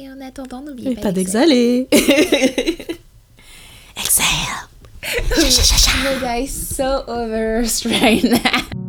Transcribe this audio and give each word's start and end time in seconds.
Et 0.00 0.08
en 0.08 0.20
attendant, 0.20 0.62
n'oubliez 0.62 0.94
pas, 0.94 1.00
pas 1.02 1.12
d'exhaler. 1.12 1.88
Exhale. 3.96 4.68
you 5.36 6.20
guys 6.20 6.52
so 6.52 7.02
over 7.08 7.64
right 7.86 8.22
now. 8.22 8.87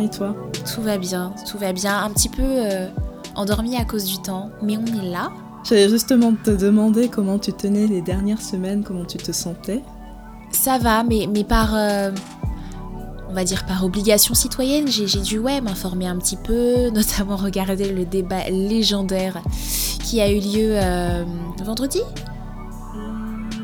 Et 0.00 0.10
toi 0.10 0.34
Tout 0.72 0.82
va 0.82 0.98
bien, 0.98 1.32
tout 1.50 1.58
va 1.58 1.72
bien. 1.72 2.02
Un 2.02 2.10
petit 2.10 2.28
peu 2.28 2.42
euh, 2.42 2.88
endormi 3.34 3.76
à 3.76 3.84
cause 3.84 4.04
du 4.04 4.18
temps, 4.18 4.50
mais 4.62 4.76
on 4.76 4.86
est 4.86 5.10
là. 5.10 5.30
J'allais 5.64 5.88
justement 5.88 6.32
te 6.32 6.50
demander 6.50 7.08
comment 7.08 7.38
tu 7.38 7.52
tenais 7.52 7.86
les 7.86 8.00
dernières 8.00 8.40
semaines, 8.40 8.82
comment 8.82 9.04
tu 9.04 9.18
te 9.18 9.32
sentais. 9.32 9.82
Ça 10.50 10.78
va, 10.78 11.02
mais, 11.02 11.28
mais 11.32 11.44
par, 11.44 11.74
euh, 11.74 12.10
on 13.28 13.34
va 13.34 13.44
dire 13.44 13.64
par 13.66 13.84
obligation 13.84 14.34
citoyenne, 14.34 14.88
j'ai 14.88 15.20
dû 15.20 15.38
ouais, 15.38 15.60
m'informer 15.60 16.06
un 16.06 16.16
petit 16.16 16.36
peu, 16.36 16.90
notamment 16.94 17.36
regarder 17.36 17.92
le 17.92 18.04
débat 18.04 18.48
légendaire 18.50 19.40
qui 20.02 20.20
a 20.20 20.30
eu 20.30 20.40
lieu 20.40 20.72
euh, 20.72 21.24
vendredi 21.62 22.00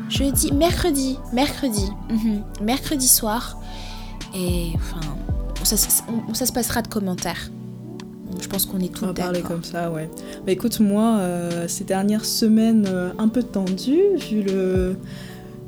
Jeudi, 0.09 0.53
mercredi, 0.53 1.19
mercredi, 1.33 1.91
mhm. 2.09 2.43
mercredi 2.61 3.07
soir 3.09 3.57
et 4.33 4.71
enfin, 4.75 5.01
ça, 5.75 6.45
se 6.45 6.51
passera 6.53 6.81
de 6.81 6.87
commentaires. 6.87 7.49
Je 8.39 8.47
pense 8.47 8.65
qu'on 8.65 8.79
est 8.79 8.93
tous 8.93 9.03
On 9.03 9.07
va 9.07 9.13
parler 9.13 9.41
comme 9.41 9.63
ça, 9.63 9.91
ouais. 9.91 10.09
Bah 10.45 10.51
écoute, 10.51 10.79
moi, 10.79 11.17
euh, 11.19 11.67
ces 11.67 11.83
dernières 11.83 12.25
semaines 12.25 12.85
euh, 12.87 13.09
un 13.17 13.27
peu 13.27 13.41
tendues, 13.41 14.15
vu 14.29 14.43
le, 14.43 14.95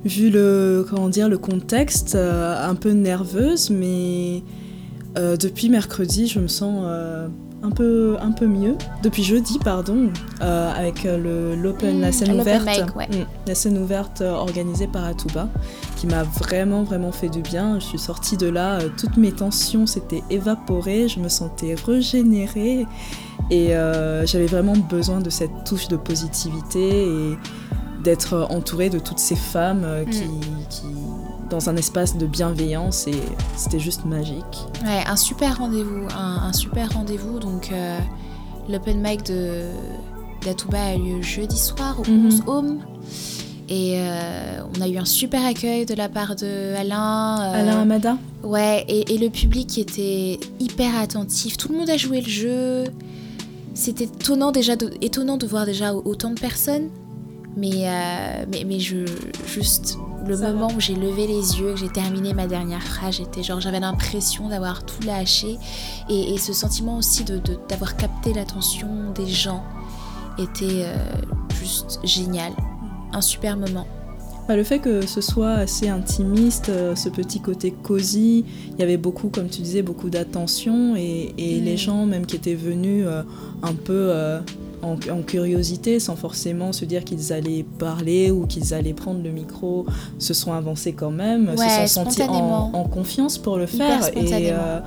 vu 0.05 0.29
le, 0.29 0.85
comment 0.87 1.09
dire, 1.09 1.29
le 1.29 1.37
contexte, 1.37 2.15
euh, 2.15 2.69
un 2.69 2.75
peu 2.75 2.91
nerveuse, 2.91 3.69
mais 3.69 4.43
depuis 5.15 5.67
mercredi, 5.67 6.27
je 6.27 6.39
me 6.39 6.47
sens 6.47 6.85
un 7.63 7.71
peu, 7.71 8.17
un 8.21 8.31
peu 8.31 8.47
mieux 8.47 8.75
depuis 9.03 9.23
jeudi, 9.23 9.59
pardon, 9.59 10.09
euh, 10.41 10.71
avec 10.73 11.05
euh, 11.05 11.55
l'open, 11.55 11.97
mmh, 11.97 12.01
la 12.01 12.11
scène 12.11 12.39
ouverte, 12.39 12.65
mmh, 12.65 13.15
la 13.47 13.55
scène 13.55 13.77
ouverte 13.77 14.21
euh, 14.21 14.31
organisée 14.31 14.87
par 14.87 15.05
Atuba, 15.05 15.49
qui 15.95 16.07
m'a 16.07 16.23
vraiment, 16.23 16.83
vraiment 16.83 17.11
fait 17.11 17.29
du 17.29 17.41
bien. 17.41 17.79
Je 17.79 17.85
suis 17.85 17.99
sortie 17.99 18.37
de 18.37 18.47
là, 18.47 18.79
toutes 18.97 19.17
mes 19.17 19.31
tensions 19.31 19.85
s'étaient 19.85 20.23
évaporées, 20.29 21.07
je 21.07 21.19
me 21.19 21.29
sentais 21.29 21.75
régénérée 21.75 22.85
et 23.51 23.69
j'avais 24.25 24.45
vraiment 24.45 24.75
besoin 24.75 25.21
de 25.21 25.29
cette 25.29 25.63
touche 25.65 25.87
de 25.87 25.97
positivité 25.97 27.05
et 27.05 27.37
d'être 28.03 28.47
entourée 28.49 28.89
de 28.89 28.99
toutes 28.99 29.19
ces 29.19 29.35
femmes 29.35 29.85
qui, 30.09 30.23
mmh. 30.23 30.41
qui 30.69 30.85
dans 31.49 31.69
un 31.69 31.75
espace 31.75 32.17
de 32.17 32.25
bienveillance 32.25 33.07
et 33.07 33.21
c'était 33.55 33.79
juste 33.79 34.05
magique. 34.05 34.67
Ouais, 34.83 35.03
un 35.05 35.15
super 35.15 35.57
rendez-vous, 35.57 36.07
un, 36.15 36.53
super 36.53 36.91
rendez-vous. 36.93 37.39
Donc 37.39 37.71
euh, 37.71 37.99
l'open 38.69 39.01
mic 39.01 39.23
de 39.25 39.63
d'Atuba 40.45 40.81
a 40.81 40.95
lieu 40.95 41.21
jeudi 41.21 41.57
soir 41.57 41.99
au 41.99 42.09
mm 42.09 42.41
Home. 42.47 42.79
Et 43.67 43.95
euh, 43.97 44.61
on 44.75 44.81
a 44.81 44.87
eu 44.87 44.97
un 44.97 45.05
super 45.05 45.45
accueil 45.45 45.85
de 45.85 45.93
la 45.93 46.09
part 46.09 46.35
de 46.35 46.75
Alain. 46.75 47.41
Euh, 47.41 47.61
Alain 47.61 47.81
Amada 47.81 48.17
Ouais, 48.41 48.85
et, 48.87 49.17
le 49.17 49.29
public 49.29 49.77
était 49.77 50.39
hyper 50.59 50.97
attentif. 50.97 51.57
Tout 51.57 51.71
le 51.71 51.77
monde 51.77 51.89
a 51.89 51.97
joué 51.97 52.21
le 52.21 52.29
jeu. 52.29 52.83
C'était 53.75 54.05
étonnant, 54.05 54.51
déjà 54.51 54.75
de, 54.75 54.91
étonnant 55.01 55.37
de 55.37 55.45
voir 55.45 55.65
déjà 55.65 55.93
autant 55.93 56.31
de 56.31 56.39
personnes. 56.39 56.89
Mais, 57.57 57.85
mais, 58.49 58.63
mais 58.65 58.79
je, 58.79 59.05
juste 59.45 59.97
le 60.27 60.37
moment 60.37 60.69
où 60.75 60.79
j'ai 60.79 60.95
levé 60.95 61.27
les 61.27 61.59
yeux, 61.59 61.73
que 61.73 61.79
j'ai 61.79 61.89
terminé 61.89 62.33
ma 62.33 62.47
dernière 62.47 62.83
phrase, 62.83 63.15
j'étais 63.17 63.43
genre, 63.43 63.59
j'avais 63.59 63.79
l'impression 63.79 64.49
d'avoir 64.49 64.83
tout 64.83 65.03
lâché 65.05 65.57
et, 66.09 66.37
ce 66.37 66.53
sentiment 66.53 66.97
aussi 66.97 67.23
de, 67.23 67.41
d'avoir 67.67 67.97
capté 67.97 68.33
l'attention 68.33 69.11
des 69.13 69.27
gens 69.27 69.63
était 70.37 70.83
euh, 70.83 70.95
juste 71.61 71.99
génial, 72.03 72.53
un 73.11 73.21
super 73.21 73.57
moment. 73.57 73.87
Bah, 74.47 74.55
le 74.55 74.63
fait 74.63 74.79
que 74.79 75.05
ce 75.05 75.21
soit 75.21 75.51
assez 75.51 75.89
intimiste, 75.89 76.69
euh, 76.69 76.95
ce 76.95 77.09
petit 77.09 77.39
côté 77.39 77.71
cosy, 77.71 78.45
il 78.71 78.79
y 78.79 78.81
avait 78.81 78.97
beaucoup, 78.97 79.29
comme 79.29 79.47
tu 79.47 79.61
disais, 79.61 79.83
beaucoup 79.83 80.09
d'attention 80.09 80.95
et, 80.95 81.33
les 81.37 81.73
mm. 81.73 81.77
gens 81.77 82.05
même 82.05 82.25
qui 82.25 82.35
étaient 82.35 82.55
venus 82.55 83.05
euh, 83.05 83.21
un 83.61 83.73
peu 83.73 84.11
en, 84.81 85.21
curiosité, 85.21 85.99
sans 85.99 86.15
forcément 86.15 86.71
se 86.71 86.85
dire 86.85 87.03
qu'ils 87.03 87.33
allaient 87.33 87.65
parler 87.77 88.31
ou 88.31 88.45
qu'ils 88.45 88.73
allaient 88.73 88.93
prendre 88.93 89.21
le 89.23 89.31
micro, 89.31 89.85
se 90.17 90.33
sont 90.33 90.53
avancés 90.53 90.93
quand 90.93 91.11
même, 91.11 91.55
se 91.57 91.87
sont 91.87 92.05
sentis 92.05 92.23
en, 92.23 92.83
confiance 92.83 93.37
pour 93.37 93.57
le 93.57 93.65
faire. 93.65 94.09
Et, 94.15 94.51
euh, 94.51 94.79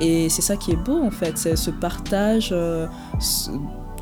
et 0.00 0.28
c'est 0.28 0.42
ça 0.42 0.56
qui 0.56 0.72
est 0.72 0.76
beau 0.76 0.98
en 1.02 1.10
fait, 1.10 1.36
c'est 1.36 1.56
ce 1.56 1.70
partage. 1.70 2.50
Euh, 2.52 2.86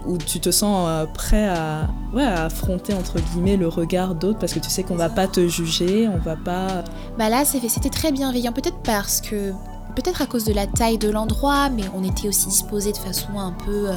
où 0.06 0.16
tu 0.16 0.40
te 0.40 0.50
sens 0.50 0.86
euh, 0.88 1.06
prêt 1.06 1.48
à, 1.48 1.88
ouais, 2.14 2.22
à 2.22 2.44
affronter 2.46 2.94
entre 2.94 3.20
guillemets 3.20 3.56
le 3.56 3.68
regard 3.68 4.14
d'autres 4.14 4.38
parce 4.38 4.54
que 4.54 4.58
tu 4.58 4.70
sais 4.70 4.82
qu'on 4.82 4.94
va 4.94 5.10
pas 5.10 5.26
te 5.26 5.46
juger, 5.48 6.08
on 6.08 6.18
va 6.18 6.36
pas. 6.36 6.84
Bah 7.18 7.28
là, 7.28 7.44
c'était 7.44 7.90
très 7.90 8.12
bienveillant, 8.12 8.52
peut-être 8.52 8.78
parce 8.84 9.20
que 9.20 9.52
peut-être 9.96 10.22
à 10.22 10.26
cause 10.26 10.44
de 10.44 10.52
la 10.52 10.66
taille 10.66 10.98
de 10.98 11.10
l'endroit, 11.10 11.68
mais 11.68 11.82
on 11.94 12.04
était 12.04 12.28
aussi 12.28 12.46
disposé 12.46 12.92
de 12.92 12.96
façon 12.96 13.38
un 13.38 13.52
peu 13.52 13.88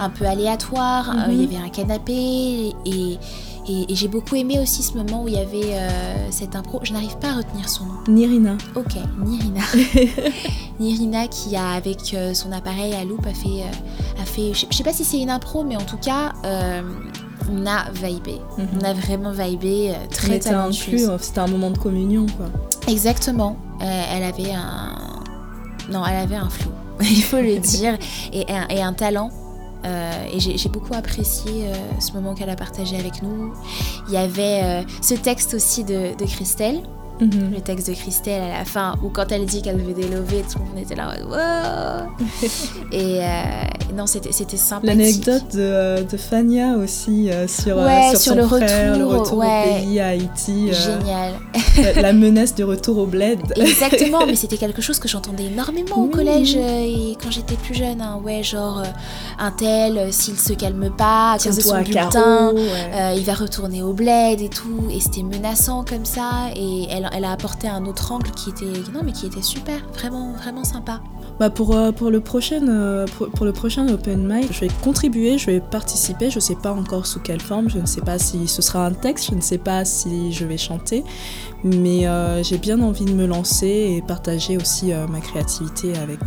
un 0.00 0.10
peu 0.10 0.26
aléatoire. 0.26 1.10
Euh, 1.10 1.32
il 1.32 1.42
y 1.42 1.46
mhm. 1.46 1.54
avait 1.54 1.66
un 1.66 1.68
canapé 1.68 2.72
et, 2.84 3.18
et, 3.68 3.94
j'ai 3.94 4.08
beaucoup 4.08 4.34
aimé 4.34 4.58
aussi 4.58 4.82
ce 4.82 4.96
moment 4.96 5.22
où 5.22 5.28
il 5.28 5.34
y 5.34 5.38
avait 5.38 5.74
euh, 5.74 6.30
cette 6.30 6.56
impro. 6.56 6.80
Je 6.82 6.92
n'arrive 6.92 7.16
pas 7.18 7.28
à 7.28 7.36
retenir 7.36 7.68
son 7.68 7.84
nom. 7.84 7.94
Nirina. 8.08 8.56
Ok, 8.74 8.96
Nirina. 9.24 9.60
Nirina 10.80 11.28
qui 11.28 11.54
a 11.54 11.72
avec 11.72 12.14
euh, 12.14 12.34
son 12.34 12.50
appareil 12.50 12.94
à 12.94 13.04
loupe 13.04 13.26
a 13.26 13.34
fait, 13.34 13.64
a 14.20 14.24
fait. 14.24 14.52
Je 14.54 14.74
sais 14.74 14.82
pas 14.82 14.92
si 14.92 15.04
c'est 15.04 15.20
une 15.20 15.30
impro, 15.30 15.62
mais 15.62 15.76
en 15.76 15.84
tout 15.84 15.98
cas. 15.98 16.32
on 17.52 17.66
a 17.66 17.90
vibé. 17.92 18.40
Mhm. 18.58 18.68
On 18.80 18.84
a 18.84 18.92
vraiment 18.94 19.32
vibé, 19.32 19.92
très 20.10 20.38
talentueuse. 20.38 21.10
C'était 21.20 21.40
un 21.40 21.48
moment 21.48 21.70
de 21.70 21.78
communion, 21.78 22.26
quoi. 22.36 22.46
Exactement. 22.88 23.56
elle 23.80 24.24
avait 24.24 24.52
un... 24.52 24.96
Non, 25.90 26.02
elle 26.06 26.16
avait 26.18 26.36
un 26.36 26.48
flou, 26.48 26.70
il 27.00 27.22
faut 27.22 27.40
le 27.40 27.58
dire, 27.60 27.98
et 28.32 28.46
et 28.68 28.82
un 28.82 28.92
talent 28.92 29.30
euh, 29.84 30.26
et 30.32 30.40
j'ai 30.40 30.68
beaucoup 30.68 30.94
apprécié 30.94 31.66
euh, 31.66 31.74
ce 32.00 32.12
moment 32.12 32.34
qu'elle 32.34 32.50
a 32.50 32.56
partagé 32.56 32.98
avec 32.98 33.22
nous. 33.22 33.52
Il 34.08 34.14
y 34.14 34.16
avait 34.16 34.62
euh, 34.62 34.82
ce 35.00 35.14
texte 35.14 35.54
aussi 35.54 35.84
de, 35.84 36.16
de 36.16 36.24
Christelle, 36.26 36.82
Mhm. 37.20 37.52
Le 37.54 37.60
texte 37.60 37.88
de 37.88 37.94
Christelle 37.94 38.42
à 38.42 38.58
la 38.58 38.64
fin, 38.64 38.96
où 39.02 39.10
quand 39.10 39.30
elle 39.30 39.44
dit 39.44 39.60
qu'elle 39.60 39.76
veut 39.76 39.92
délover, 39.92 40.42
tout 40.50 40.58
le 40.58 40.64
monde 40.64 40.78
était 40.78 40.94
là. 40.94 41.14
Wow 41.22 42.10
et 42.92 43.20
euh, 43.20 43.24
non, 43.94 44.06
c'était 44.06 44.56
sympa. 44.56 44.86
L'anecdote 44.86 45.54
de, 45.54 45.60
euh, 45.60 46.02
de, 46.02 46.16
Fania 46.16 46.76
aussi 46.76 47.30
euh, 47.30 47.46
sur, 47.46 47.76
sur, 48.10 48.18
son 48.18 48.34
le 48.36 48.46
frère, 48.46 48.94
retour, 48.94 49.08
le 49.10 49.18
retour 49.18 49.38
au 49.38 49.40
pays, 49.40 50.00
à 50.00 50.08
Haïti. 50.08 50.72
Génial. 50.72 51.34
la, 52.00 52.12
menace 52.20 52.54
du 52.54 52.64
retour 52.64 52.98
au 52.98 53.06
bled. 53.06 53.40
Exactement, 53.56 54.26
mais 54.26 54.34
c'était 54.34 54.56
quelque 54.56 54.80
chose 54.80 54.98
que 54.98 55.08
j'entendais 55.08 55.44
énormément 55.44 55.96
au 55.96 56.06
collège 56.06 56.56
et 56.56 57.16
quand 57.22 57.30
j'étais 57.30 57.56
plus 57.56 57.74
jeune. 57.74 58.00
Hein, 58.00 58.20
ouais, 58.24 58.42
genre 58.42 58.82
un 59.38 59.50
tel, 59.50 60.12
s'il 60.12 60.38
se 60.38 60.54
calme 60.54 60.90
pas 60.96 61.32
à 61.32 61.38
cause 61.38 61.56
de 61.56 61.60
son 61.60 61.82
bulletin, 61.82 62.54
il 63.14 63.24
va 63.24 63.34
retourner 63.34 63.82
au 63.82 63.92
bled 63.92 64.40
et 64.40 64.48
tout. 64.48 64.88
Et 64.90 65.00
c'était 65.00 65.22
menaçant 65.22 65.84
comme 65.84 66.06
ça. 66.06 66.50
Et 66.56 66.86
elle, 66.90 67.09
elle 67.12 67.24
a 67.24 67.32
apporté 67.32 67.68
un 67.68 67.84
autre 67.86 68.12
angle 68.12 68.30
qui 68.32 68.50
était 68.50 68.90
non 68.92 69.02
mais 69.04 69.12
qui 69.12 69.26
était 69.26 69.42
super, 69.42 69.80
vraiment 69.94 70.32
vraiment 70.32 70.64
sympa. 70.64 71.00
bah 71.38 71.50
pour, 71.50 71.74
euh, 71.74 71.92
pour, 71.92 72.10
le 72.10 72.20
prochain, 72.20 72.66
euh, 72.68 73.06
pour, 73.34 73.46
le 73.46 73.52
prochain 73.52 73.88
Open 73.88 74.26
Mic, 74.26 74.52
je 74.52 74.60
vais 74.60 74.68
contribuer, 74.82 75.38
je 75.38 75.46
vais 75.46 75.60
participer. 75.60 76.30
Je 76.30 76.36
ne 76.36 76.40
sais 76.40 76.56
pas 76.56 76.72
encore 76.72 77.06
sous 77.06 77.20
quelle 77.20 77.40
forme, 77.40 77.70
je 77.70 77.78
ne 77.78 77.86
sais 77.86 78.02
pas 78.02 78.18
si 78.18 78.46
ce 78.46 78.60
sera 78.62 78.86
un 78.86 78.92
texte, 78.92 79.30
je 79.30 79.34
ne 79.34 79.40
sais 79.40 79.58
pas 79.58 79.84
si 79.84 80.32
je 80.32 80.44
vais 80.44 80.58
chanter. 80.58 81.04
Mais 81.62 82.06
euh, 82.06 82.42
j'ai 82.42 82.58
bien 82.58 82.80
envie 82.80 83.04
de 83.04 83.12
me 83.12 83.26
lancer 83.26 83.96
et 83.96 84.02
partager 84.06 84.56
aussi 84.56 84.92
ma 85.10 85.20
créativité 85.20 85.96
avec 85.96 86.20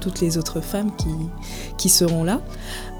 toutes 0.00 0.20
les 0.20 0.38
autres 0.38 0.60
femmes 0.60 0.90
qui, 0.96 1.08
qui 1.78 1.88
seront 1.88 2.24
là. 2.24 2.40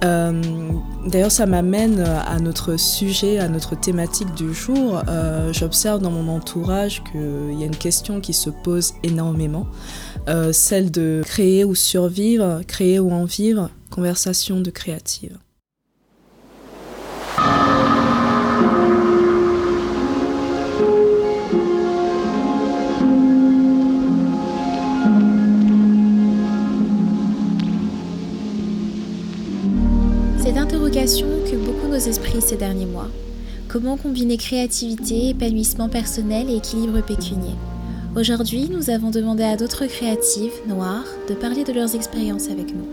D'ailleurs, 0.02 1.30
ça 1.30 1.46
m'amène 1.46 2.00
à 2.00 2.38
notre 2.38 2.76
sujet, 2.76 3.38
à 3.38 3.48
notre 3.48 3.78
thématique 3.78 4.32
du 4.34 4.52
jour. 4.52 5.02
J'observe 5.52 6.00
dans 6.00 6.10
mon 6.10 6.34
entourage 6.34 7.02
qu'il 7.10 7.58
y 7.58 7.62
a 7.62 7.66
une 7.66 7.76
question 7.76 8.20
qui 8.20 8.32
se 8.32 8.50
pose 8.50 8.94
énormément. 9.02 9.66
Euh, 10.28 10.52
celle 10.52 10.90
de 10.90 11.22
créer 11.24 11.64
ou 11.64 11.74
survivre, 11.74 12.62
créer 12.66 12.98
ou 12.98 13.12
en 13.12 13.24
vivre, 13.24 13.70
conversation 13.90 14.60
de 14.60 14.70
créative. 14.70 15.38
Esprits 32.08 32.40
ces 32.40 32.56
derniers 32.56 32.86
mois. 32.86 33.08
Comment 33.68 33.96
combiner 33.96 34.36
créativité, 34.36 35.30
épanouissement 35.30 35.88
personnel 35.88 36.48
et 36.48 36.56
équilibre 36.56 37.00
pécunier? 37.00 37.54
Aujourd'hui, 38.16 38.68
nous 38.70 38.90
avons 38.90 39.10
demandé 39.10 39.42
à 39.42 39.56
d'autres 39.56 39.86
créatives 39.86 40.52
noires 40.66 41.04
de 41.28 41.34
parler 41.34 41.64
de 41.64 41.72
leurs 41.72 41.94
expériences 41.94 42.48
avec 42.48 42.74
nous. 42.74 42.86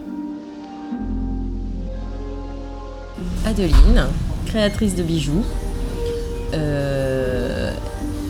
Adeline, 3.45 4.07
créatrice 4.47 4.95
de 4.95 5.03
bijoux, 5.03 5.43
euh, 6.53 7.71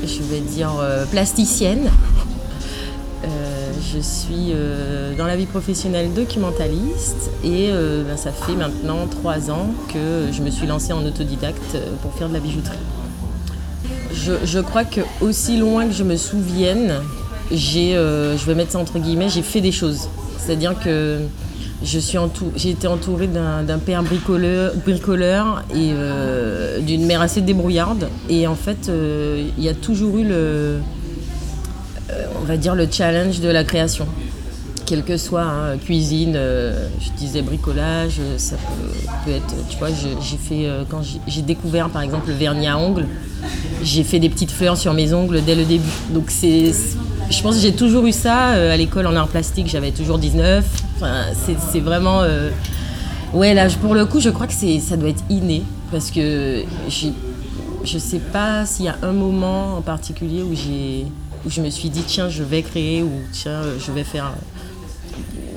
je 0.03 0.21
vais 0.24 0.39
dire 0.39 0.71
euh, 0.80 1.06
plasticienne. 1.06 1.89
Euh, 3.95 3.98
je 3.98 4.01
suis 4.01 5.18
dans 5.18 5.25
la 5.25 5.36
vie 5.36 5.45
professionnelle 5.45 6.13
documentaliste 6.13 7.31
et 7.44 7.69
ben, 7.72 8.18
ça 8.18 8.31
fait 8.31 8.56
maintenant 8.56 9.07
trois 9.07 9.51
ans 9.51 9.68
que 9.90 10.31
je 10.31 10.42
me 10.42 10.50
suis 10.50 10.68
lancée 10.68 10.94
en 10.94 11.06
autodidacte 11.06 11.78
pour 12.01 12.13
faire 12.13 12.30
de 12.30 12.34
la 12.34 12.40
bijouterie 12.40 12.78
je, 14.44 14.60
crois 14.60 14.84
que 14.84 15.01
aussi 15.22 15.57
loin 15.57 15.88
que 15.88 15.94
je 15.94 16.04
me 16.04 16.16
souvienne, 16.16 16.94
j'ai, 17.51 17.95
euh, 17.95 18.38
je 18.38 18.45
vais 18.45 18.56
mettre 18.56 18.72
ça 18.72 18.80
entre 18.80 19.00
guillemets, 19.00 19.30
j'ai 19.30 19.42
fait 19.42 19.62
des 19.62 19.72
choses. 19.72 20.07
C'est-à-dire 20.38 20.75
que 20.80 21.19
je 21.84 22.00
suis 22.00 22.18
j'ai 22.56 22.69
été 22.69 22.88
entourée 22.88 23.28
d'un, 23.28 23.80
père 23.80 24.04
bricoleur, 24.04 25.63
et 25.74 25.92
euh, 25.94 26.80
d'une 26.80 27.06
mère 27.06 27.22
assez 27.22 27.42
débrouillarde. 27.42 28.10
Et 28.30 28.48
en 28.48 28.56
fait, 28.56 28.90
euh, 28.90 29.48
il 29.57 29.63
y 29.63 29.69
a 29.69 29.74
toujours 29.74 30.18
eu 30.18 30.24
le, 30.24 30.80
on 32.44 32.45
va 32.45 32.57
dire 32.57 32.75
le 32.75 32.88
challenge 32.92 33.40
de 33.40 33.50
la 33.50 33.63
création 33.63 34.06
quelle 34.86 35.04
que 35.04 35.16
soit, 35.16 35.44
hein, 35.44 35.78
cuisine, 35.78 36.34
je 36.34 37.10
disais 37.18 37.42
bricolage, 37.42 38.19
ça 38.36 38.57
peut, 39.25 39.31
être, 39.31 39.56
tu 39.69 39.78
vois, 39.78 39.88
j'ai 39.88 40.36
fait, 40.36 40.69
quand 40.90 41.00
j'ai 41.25 41.42
découvert 41.42 41.90
par 41.90 42.01
exemple 42.01 42.28
le 42.28 42.34
vernis 42.34 42.68
à 42.68 42.78
ongles, 42.78 43.07
j'ai 43.81 44.04
fait 44.04 44.19
des 44.19 44.28
petites 44.28 44.51
fleurs 44.51 44.75
sur 44.75 44.94
mes 44.94 45.13
ongles 45.13 45.42
dès 45.45 45.56
le 45.56 45.63
début. 45.63 45.88
Donc 46.10 46.25
c'est, 46.28 46.74
je 47.30 47.42
pense 47.42 47.56
que 47.56 47.62
j'ai 47.62 47.74
toujours 47.74 48.06
eu 48.06 48.12
ça. 48.12 48.51
Euh, 48.51 48.74
à 48.74 48.78
l'école 48.78 49.07
en 49.07 49.16
art 49.16 49.28
plastique, 49.28 49.68
j'avais 49.68 49.92
toujours 49.92 50.18
19. 50.19 50.63
Enfin, 50.95 51.24
c'est 51.36 51.80
vraiment... 51.80 52.22
Euh, 52.22 52.50
ouais, 53.34 53.54
là, 53.54 53.68
pour 53.81 53.95
le 53.95 54.06
coup, 54.06 54.19
je 54.19 54.30
crois 54.30 54.48
que 54.48 54.54
ça 54.54 54.98
doit 54.98 55.10
être 55.10 55.24
inné. 55.30 55.63
Parce 55.92 56.12
que 56.12 56.63
je 57.84 57.98
sais 57.98 58.19
pas 58.19 58.66
s'il 58.66 58.86
y 58.86 58.88
a 58.88 58.98
un 59.04 59.12
moment 59.12 59.78
en 59.78 59.81
particulier 59.81 60.42
où, 60.42 60.54
où 61.45 61.50
je 61.50 61.62
me 61.62 61.69
suis 61.69 61.90
dit, 61.90 62.04
tiens, 62.04 62.30
je 62.30 62.44
vais 62.44 62.62
créer 62.62 63.04
ou 63.04 63.12
tiens, 63.31 63.62
je 63.80 63.92
vais 63.92 64.04
faire... 64.04 64.34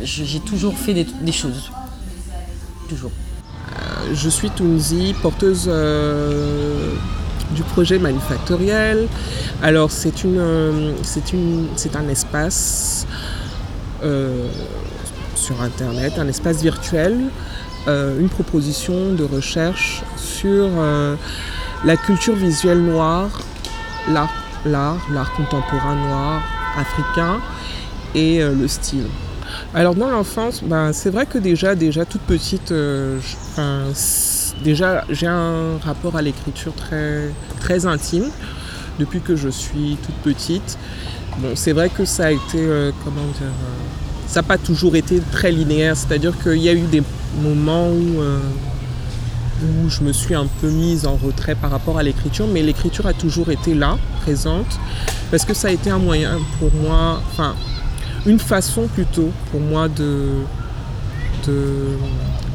J'ai 0.02 0.40
toujours 0.40 0.76
fait 0.76 0.94
des, 0.94 1.32
choses. 1.32 1.70
Toujours. 2.88 3.10
Euh, 3.72 4.14
je 4.14 4.28
suis 4.28 4.50
Tunzi, 4.50 5.14
porteuse 5.22 5.68
du 7.50 7.62
projet 7.62 7.98
manufacturiel. 7.98 9.08
Alors 9.62 9.90
c'est 9.90 10.24
une, 10.24 10.38
euh, 10.38 10.92
c'est 11.02 11.32
une, 11.32 11.68
c'est 11.76 11.96
un 11.96 12.08
espace 12.08 13.06
euh, 14.02 14.48
sur 15.34 15.60
internet, 15.62 16.18
un 16.18 16.28
espace 16.28 16.62
virtuel, 16.62 17.18
euh, 17.88 18.18
une 18.18 18.28
proposition 18.28 19.12
de 19.12 19.24
recherche 19.24 20.02
sur 20.16 20.68
la 21.84 21.96
culture 21.96 22.34
visuelle 22.34 22.82
noire, 22.82 23.30
l'art, 24.08 24.32
l'art, 24.66 24.98
l'art 25.12 25.32
contemporain 25.34 25.94
noir 25.94 26.42
africain 26.78 27.40
et 28.14 28.40
le 28.40 28.68
style. 28.68 29.06
Alors 29.74 29.94
dans 29.94 30.10
l'enfance, 30.10 30.62
ben, 30.62 30.92
c'est 30.92 31.10
vrai 31.10 31.26
que 31.26 31.38
déjà, 31.38 31.74
déjà 31.74 32.04
toute 32.04 32.22
petite, 32.22 32.72
déjà, 34.62 35.04
j'ai 35.10 35.26
un 35.26 35.78
rapport 35.78 36.16
à 36.16 36.22
l'écriture 36.22 36.74
très, 36.74 37.30
très 37.60 37.86
intime 37.86 38.30
depuis 38.98 39.20
que 39.20 39.36
je 39.36 39.48
suis 39.48 39.96
toute 40.04 40.34
petite. 40.34 40.78
Bon, 41.38 41.50
c'est 41.54 41.72
vrai 41.72 41.90
que 41.90 42.04
ça 42.04 42.26
a 42.26 42.30
été, 42.30 42.56
euh, 42.56 42.92
comment 43.04 43.26
dire, 43.38 43.42
euh, 43.42 44.26
ça 44.26 44.40
n'a 44.40 44.48
pas 44.48 44.58
toujours 44.58 44.96
été 44.96 45.20
très 45.32 45.52
linéaire. 45.52 45.96
C'est-à-dire 45.96 46.32
qu'il 46.42 46.58
y 46.58 46.68
a 46.68 46.72
eu 46.72 46.86
des 46.86 47.02
moments 47.42 47.88
où, 47.88 48.20
euh, 48.20 48.38
où 49.62 49.88
je 49.88 50.02
me 50.02 50.12
suis 50.12 50.34
un 50.34 50.46
peu 50.60 50.68
mise 50.68 51.06
en 51.06 51.16
retrait 51.16 51.54
par 51.54 51.70
rapport 51.70 51.98
à 51.98 52.02
l'écriture, 52.02 52.46
mais 52.52 52.62
l'écriture 52.62 53.06
a 53.06 53.12
toujours 53.12 53.50
été 53.50 53.74
là, 53.74 53.96
présente, 54.22 54.78
parce 55.30 55.44
que 55.44 55.54
ça 55.54 55.68
a 55.68 55.70
été 55.70 55.90
un 55.90 55.98
moyen 55.98 56.38
pour 56.58 56.70
moi, 56.74 57.22
enfin, 57.30 57.54
une 58.26 58.38
façon 58.38 58.86
plutôt 58.88 59.30
pour 59.50 59.60
moi 59.60 59.88
de, 59.88 60.26
de 61.46 61.96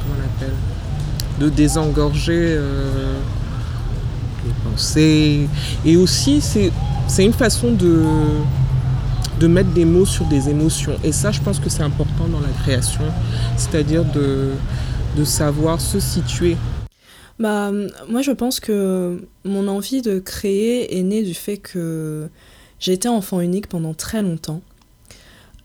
comment 0.01 0.15
on 0.17 0.25
appelle, 0.25 0.55
de 1.39 1.49
désengorger 1.49 2.55
euh, 2.57 3.13
les 4.45 4.53
pensées. 4.69 5.47
Et 5.85 5.97
aussi, 5.97 6.41
c'est 6.41 7.25
une 7.25 7.33
façon 7.33 7.71
de, 7.71 8.03
de 9.39 9.47
mettre 9.47 9.69
des 9.71 9.85
mots 9.85 10.05
sur 10.05 10.25
des 10.25 10.49
émotions. 10.49 10.93
Et 11.03 11.11
ça, 11.11 11.31
je 11.31 11.41
pense 11.41 11.59
que 11.59 11.69
c'est 11.69 11.83
important 11.83 12.27
dans 12.31 12.41
la 12.41 12.53
création, 12.63 13.05
c'est-à-dire 13.57 14.03
de, 14.03 14.51
de 15.17 15.23
savoir 15.23 15.81
se 15.81 15.99
situer. 15.99 16.57
Bah, 17.41 17.71
moi, 18.07 18.21
je 18.21 18.29
pense 18.29 18.59
que 18.59 19.19
mon 19.45 19.67
envie 19.67 20.03
de 20.03 20.19
créer 20.19 20.99
est 20.99 21.01
née 21.01 21.23
du 21.23 21.33
fait 21.33 21.57
que 21.57 22.29
j'ai 22.79 22.93
été 22.93 23.07
enfant 23.07 23.41
unique 23.41 23.65
pendant 23.65 23.95
très 23.95 24.21
longtemps. 24.21 24.61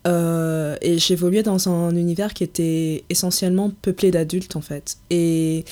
Euh, 0.06 0.76
et 0.81 0.99
j'évoluais 0.99 1.43
dans 1.43 1.69
un 1.69 1.94
univers 1.94 2.32
qui 2.32 2.44
était 2.44 3.05
essentiellement 3.11 3.70
peuplé 3.82 4.11
d'adultes 4.11 4.56
en 4.56 4.62
fait. 4.62 4.96
Et, 5.11 5.67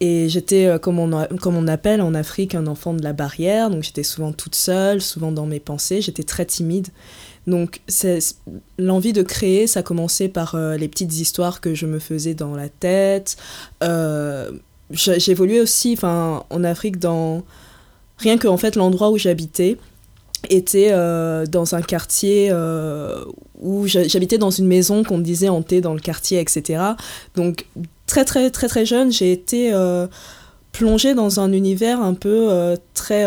et 0.00 0.28
j'étais, 0.28 0.66
euh, 0.66 0.78
comme 0.78 0.98
on, 0.98 1.26
comme 1.36 1.56
on 1.56 1.68
appelle 1.68 2.00
en 2.00 2.14
Afrique, 2.14 2.56
un 2.56 2.66
enfant 2.66 2.92
de 2.92 3.04
la 3.04 3.12
barrière. 3.12 3.70
Donc 3.70 3.84
j'étais 3.84 4.02
souvent 4.02 4.32
toute 4.32 4.56
seule, 4.56 5.00
souvent 5.00 5.30
dans 5.30 5.46
mes 5.46 5.60
pensées. 5.60 6.00
J'étais 6.00 6.24
très 6.24 6.44
timide. 6.44 6.88
Donc 7.46 7.82
l'envie 8.78 9.12
de 9.12 9.22
créer, 9.22 9.68
ça 9.68 9.84
commençait 9.84 10.28
par 10.28 10.56
euh, 10.56 10.76
les 10.76 10.88
petites 10.88 11.20
histoires 11.20 11.60
que 11.60 11.72
je 11.74 11.86
me 11.86 12.00
faisais 12.00 12.34
dans 12.34 12.56
la 12.56 12.68
tête. 12.68 13.36
J'évoluais 14.92 15.60
aussi 15.60 15.98
en 16.02 16.64
Afrique 16.64 16.98
dans... 16.98 17.42
Rien 18.18 18.38
que 18.38 18.46
en 18.46 18.56
fait 18.56 18.76
l'endroit 18.76 19.10
où 19.10 19.18
j'habitais, 19.18 19.78
était 20.50 20.88
euh, 20.90 21.46
dans 21.46 21.74
un 21.74 21.82
quartier 21.82 22.48
euh, 22.50 23.24
où 23.60 23.86
j'habitais 23.86 24.38
dans 24.38 24.50
une 24.50 24.66
maison 24.66 25.04
qu'on 25.04 25.18
disait 25.18 25.48
hantée 25.48 25.80
dans 25.80 25.94
le 25.94 26.00
quartier, 26.00 26.40
etc. 26.40 26.82
Donc 27.36 27.66
très 28.06 28.24
très 28.24 28.50
très 28.50 28.68
très 28.68 28.84
jeune, 28.84 29.12
j'ai 29.12 29.32
été 29.32 29.72
euh, 29.72 30.06
plongée 30.72 31.14
dans 31.14 31.40
un 31.40 31.52
univers 31.52 32.00
un 32.00 32.14
peu 32.14 32.76
très 32.94 33.24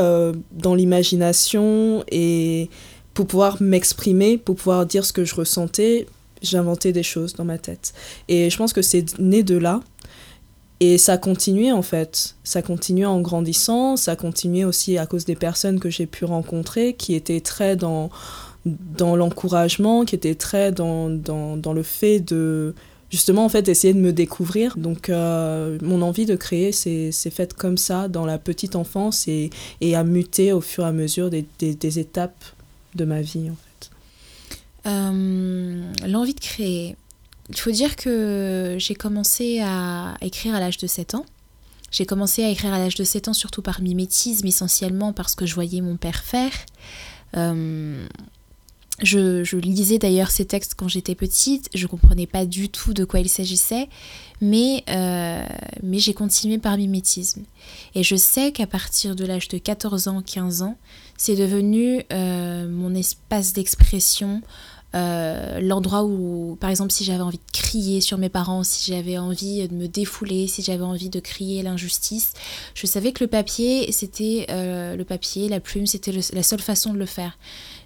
dans 0.51 0.75
l'imagination 0.75 2.03
et 2.11 2.69
pour 3.13 3.27
pouvoir 3.27 3.61
m'exprimer, 3.61 4.37
pour 4.37 4.55
pouvoir 4.55 4.85
dire 4.85 5.05
ce 5.05 5.13
que 5.13 5.23
je 5.23 5.35
ressentais, 5.35 6.07
j'inventais 6.41 6.91
des 6.91 7.03
choses 7.03 7.33
dans 7.33 7.45
ma 7.45 7.57
tête. 7.57 7.93
Et 8.27 8.49
je 8.49 8.57
pense 8.57 8.73
que 8.73 8.81
c'est 8.81 9.17
né 9.19 9.41
de 9.43 9.57
là. 9.57 9.79
Et 10.81 10.97
ça 10.97 11.17
continuait 11.17 11.71
en 11.71 11.81
fait, 11.81 12.35
ça 12.43 12.61
continuait 12.61 13.05
en 13.05 13.21
grandissant, 13.21 13.95
ça 13.95 14.15
continuait 14.15 14.65
aussi 14.65 14.97
à 14.97 15.05
cause 15.05 15.23
des 15.23 15.35
personnes 15.35 15.79
que 15.79 15.89
j'ai 15.89 16.05
pu 16.05 16.25
rencontrer 16.25 16.93
qui 16.93 17.15
étaient 17.15 17.39
très 17.39 17.77
dans, 17.77 18.09
dans 18.65 19.15
l'encouragement, 19.15 20.03
qui 20.03 20.15
étaient 20.15 20.35
très 20.35 20.73
dans, 20.73 21.09
dans, 21.09 21.55
dans, 21.55 21.71
le 21.71 21.83
fait 21.83 22.19
de 22.19 22.75
justement 23.09 23.45
en 23.45 23.49
fait 23.49 23.69
essayer 23.69 23.93
de 23.93 23.99
me 23.99 24.11
découvrir. 24.11 24.75
Donc 24.75 25.07
euh, 25.07 25.77
mon 25.81 26.01
envie 26.01 26.25
de 26.25 26.35
créer 26.35 26.73
c'est 26.73 27.11
faite 27.29 27.53
comme 27.53 27.77
ça 27.77 28.09
dans 28.09 28.25
la 28.25 28.37
petite 28.37 28.75
enfance 28.75 29.29
et, 29.29 29.51
et 29.79 29.95
a 29.95 30.03
muté 30.03 30.51
au 30.51 30.59
fur 30.59 30.83
et 30.83 30.87
à 30.87 30.91
mesure 30.91 31.29
des, 31.29 31.45
des, 31.59 31.99
étapes 31.99 32.43
de 32.95 33.05
ma 33.05 33.21
vie 33.21 33.49
en 33.49 33.55
fait. 33.55 33.91
L'envie 36.05 36.33
de 36.33 36.39
créer. 36.41 36.97
Il 37.49 37.57
faut 37.57 37.71
dire 37.71 37.95
que 37.95 38.75
j'ai 38.79 38.95
commencé 38.95 39.59
à 39.61 40.15
écrire 40.21 40.55
à 40.55 40.59
l'âge 40.59 40.77
de 40.77 40.87
7 40.87 41.15
ans. 41.15 41.25
J'ai 41.91 42.05
commencé 42.05 42.43
à 42.43 42.49
écrire 42.49 42.73
à 42.73 42.79
l'âge 42.79 42.95
de 42.95 43.03
7 43.03 43.29
ans 43.29 43.33
surtout 43.33 43.61
par 43.61 43.81
mimétisme, 43.81 44.45
essentiellement 44.47 45.13
parce 45.13 45.35
que 45.35 45.45
je 45.45 45.53
voyais 45.53 45.81
mon 45.81 45.95
père 45.95 46.23
faire. 46.23 46.51
Euh, 47.37 48.07
je, 49.01 49.57
lisais 49.57 49.97
d'ailleurs 49.97 50.31
ces 50.31 50.45
textes 50.45 50.75
quand 50.75 50.87
j'étais 50.87 51.15
petite, 51.15 51.69
je 51.73 51.85
comprenais 51.85 52.27
pas 52.27 52.45
du 52.45 52.69
tout 52.69 52.93
de 52.93 53.03
quoi 53.03 53.19
il 53.19 53.27
s'agissait, 53.27 53.89
mais, 54.39 54.83
euh, 54.89 55.45
mais 55.83 55.99
j'ai 55.99 56.13
continué 56.13 56.57
par 56.59 56.77
mimétisme. 56.77 57.43
Et 57.93 58.03
je 58.03 58.15
sais 58.15 58.51
qu'à 58.53 58.67
partir 58.67 59.15
de 59.15 59.25
l'âge 59.25 59.49
de 59.49 59.57
14 59.57 60.07
ans, 60.07 60.21
15 60.21 60.61
ans, 60.61 60.77
c'est 61.17 61.35
devenu 61.35 62.03
euh, 62.13 62.69
mon 62.69 62.95
espace 62.95 63.51
d'expression, 63.51 64.41
euh, 64.95 65.59
l'endroit 65.59 66.03
où, 66.03 66.57
par 66.59 66.69
exemple, 66.69 66.91
si 66.91 67.03
j'avais 67.03 67.21
envie 67.21 67.37
de 67.37 67.51
crier 67.51 68.01
sur 68.01 68.17
mes 68.17 68.29
parents, 68.29 68.63
si 68.63 68.91
j'avais 68.91 69.17
envie 69.17 69.67
de 69.67 69.73
me 69.73 69.87
défouler, 69.87 70.47
si 70.47 70.61
j'avais 70.61 70.83
envie 70.83 71.09
de 71.09 71.19
crier 71.19 71.63
l'injustice, 71.63 72.33
je 72.73 72.87
savais 72.87 73.11
que 73.11 73.23
le 73.23 73.29
papier, 73.29 73.91
c'était 73.91 74.45
le 74.49 75.03
papier, 75.03 75.49
la 75.49 75.59
plume, 75.59 75.85
c'était 75.85 76.11
la 76.11 76.43
seule 76.43 76.61
façon 76.61 76.93
de 76.93 76.97
le 76.97 77.05
faire. 77.05 77.37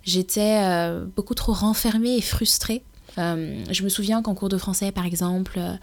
J'étais 0.03 0.61
euh, 0.63 1.05
beaucoup 1.15 1.35
trop 1.35 1.53
renfermée 1.53 2.17
et 2.17 2.21
frustrée. 2.21 2.83
Euh, 3.17 3.63
je 3.69 3.83
me 3.83 3.89
souviens 3.89 4.21
qu'en 4.21 4.35
cours 4.35 4.49
de 4.49 4.57
français, 4.57 4.91
par 4.91 5.05
exemple, 5.05 5.55
euh, 5.57 5.73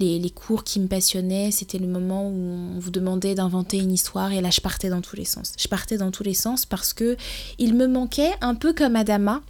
les, 0.00 0.18
les, 0.18 0.30
cours 0.30 0.64
qui 0.64 0.80
me 0.80 0.88
passionnaient, 0.88 1.50
c'était 1.50 1.78
le 1.78 1.86
moment 1.86 2.28
où 2.28 2.74
on 2.76 2.78
vous 2.78 2.90
demandait 2.90 3.34
d'inventer 3.34 3.78
une 3.78 3.92
histoire 3.92 4.32
et 4.32 4.40
là, 4.40 4.50
je 4.50 4.60
partais 4.60 4.88
dans 4.88 5.02
tous 5.02 5.16
les 5.16 5.24
sens. 5.24 5.52
Je 5.58 5.68
partais 5.68 5.98
dans 5.98 6.10
tous 6.10 6.24
les 6.24 6.34
sens 6.34 6.66
parce 6.66 6.92
que 6.92 7.16
il 7.58 7.74
me 7.74 7.86
manquait, 7.86 8.32
un 8.40 8.54
peu 8.54 8.72
comme 8.72 8.96
Adama, 8.96 9.42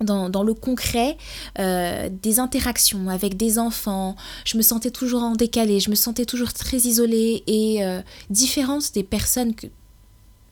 dans, 0.00 0.28
dans, 0.28 0.42
le 0.42 0.54
concret 0.54 1.16
des 1.56 2.40
interactions 2.40 3.08
avec 3.08 3.36
des 3.36 3.58
enfants. 3.58 4.16
Je 4.44 4.56
me 4.56 4.62
sentais 4.62 4.90
toujours 4.90 5.22
en 5.22 5.34
décalé, 5.34 5.80
je 5.80 5.90
me 5.90 5.94
sentais 5.94 6.24
toujours 6.26 6.52
très 6.52 6.78
isolée 6.78 7.44
et 7.46 7.80
différente 8.28 8.92
des 8.92 9.04
personnes 9.04 9.54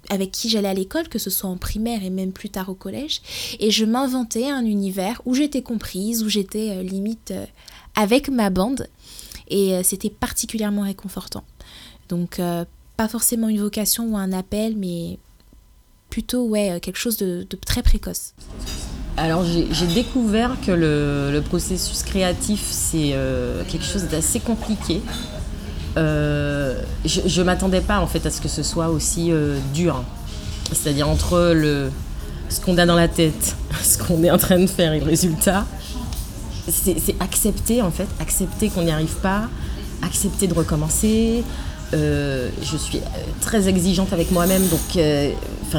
avec 0.09 0.31
qui 0.31 0.49
j'allais 0.49 0.69
à 0.69 0.75
l'école, 0.75 1.09
que 1.09 1.19
ce 1.19 1.31
soit 1.31 1.49
en 1.49 1.57
primaire 1.57 2.03
et 2.05 2.11
même 2.11 2.33
plus 2.33 2.51
tard 2.51 2.69
au 2.69 2.75
collège, 2.75 3.23
et 3.61 3.71
je 3.71 3.85
m'inventais 3.85 4.51
un 4.51 4.65
univers 4.65 5.21
où 5.25 5.35
j'étais 5.35 5.63
comprise, 5.63 6.23
où 6.23 6.29
j'étais 6.29 6.71
euh, 6.71 6.83
limite 6.83 7.31
euh, 7.31 7.47
avec 7.95 8.29
ma 8.29 8.51
bande, 8.51 8.89
et 9.49 9.75
euh, 9.75 9.83
c'était 9.83 10.11
particulièrement 10.11 10.83
réconfortant. 10.83 11.45
Donc 12.09 12.41
pas 12.99 13.09
forcément 13.09 13.49
une 13.49 13.61
vocation 13.61 14.05
ou 14.13 14.19
un 14.19 14.33
appel, 14.33 14.77
mais 14.77 15.19
plutôt 16.11 16.45
ouais 16.45 16.79
quelque 16.83 16.99
chose 16.99 17.17
de, 17.17 17.47
très 17.65 17.83
précoce. 17.83 18.35
Alors 19.17 19.45
j'ai 19.45 19.87
découvert 19.87 20.57
que 20.65 20.73
le, 20.73 21.41
processus 21.43 22.03
créatif 22.03 22.65
c'est 22.71 23.15
quelque 23.69 23.85
chose 23.85 24.05
d'assez 24.05 24.41
compliqué 24.41 25.03
euh, 25.97 26.81
je 27.05 27.41
ne 27.41 27.47
m'attendais 27.47 27.81
pas 27.81 28.01
en 28.01 28.07
fait 28.07 28.25
à 28.25 28.31
ce 28.31 28.41
que 28.41 28.49
ce 28.49 28.63
soit 28.63 28.89
aussi 28.89 29.31
euh, 29.31 29.59
dur. 29.75 30.03
C'est-à-dire 30.73 31.09
entre 31.09 31.53
le, 31.55 31.91
ce 32.49 32.61
qu'on 32.61 32.79
a 32.79 32.87
dans 32.87 32.97
la 32.97 33.09
tête, 33.09 33.57
ce 33.83 33.99
qu'on 33.99 34.23
est 34.25 34.31
en 34.31 34.39
train 34.39 34.59
de 34.59 34.67
faire 34.67 34.93
et 34.93 35.01
le 35.01 35.07
résultat, 35.07 35.67
c'est 36.69 37.17
accepter 37.21 37.83
en 37.83 37.91
fait, 37.91 38.07
accepter 38.21 38.69
qu'on 38.69 38.83
n'y 38.83 38.93
arrive 38.93 39.17
pas, 39.17 39.49
accepter 40.03 40.47
de 40.47 40.55
recommencer. 40.55 41.43
Euh, 41.93 42.49
je 42.63 42.77
suis 42.77 43.01
très 43.43 43.69
exigeante 43.69 44.13
avec 44.15 44.31
moi-même, 44.31 44.63
donc 44.69 44.81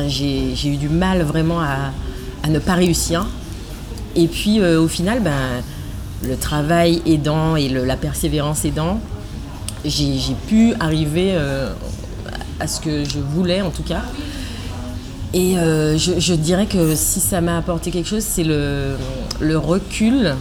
j'ai 0.08 0.68
eu 0.68 0.78
du 0.78 0.90
mal 0.90 1.24
vraiment 1.24 1.62
à, 1.62 1.92
à, 2.44 2.50
ne 2.50 2.60
pas 2.60 2.74
réussir. 2.74 3.26
Et 4.16 4.28
puis 4.28 4.64
au 4.64 4.88
final, 4.88 5.22
ben, 5.22 5.64
le 6.28 6.38
travail 6.38 7.02
aidant 7.06 7.56
et 7.56 7.70
la 7.70 7.98
persévérance 7.98 8.66
aidant, 8.66 9.00
j'ai 9.86 10.36
pu 10.48 10.74
arriver 10.80 11.32
euh, 11.34 11.72
à 12.60 12.68
ce 12.68 12.80
que 12.80 13.04
je 13.04 13.20
voulais 13.20 13.62
en 13.62 13.70
tout 13.70 13.84
cas. 13.84 14.04
Et 15.34 15.58
euh, 15.58 15.98
je, 15.98 16.34
dirais 16.36 16.68
que 16.68 16.94
si 16.96 17.20
ça 17.20 17.42
m'a 17.42 17.58
apporté 17.58 17.90
quelque 17.90 18.08
chose, 18.08 18.24
c'est 18.24 18.44
le, 18.44 18.96
le, 19.40 19.58
recul, 19.58 20.36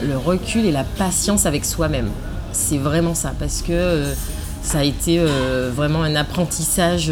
le 0.00 0.16
recul 0.16 0.64
et 0.64 0.70
la 0.70 0.84
patience 0.84 1.44
avec 1.44 1.64
soi-même. 1.64 2.08
C'est 2.52 2.78
vraiment 2.78 3.14
ça, 3.14 3.34
parce 3.38 3.62
que 3.62 3.72
euh, 3.72 4.14
ça 4.68 4.80
a 4.80 4.84
été 4.84 5.18
vraiment 5.74 6.02
un 6.02 6.14
apprentissage 6.14 7.10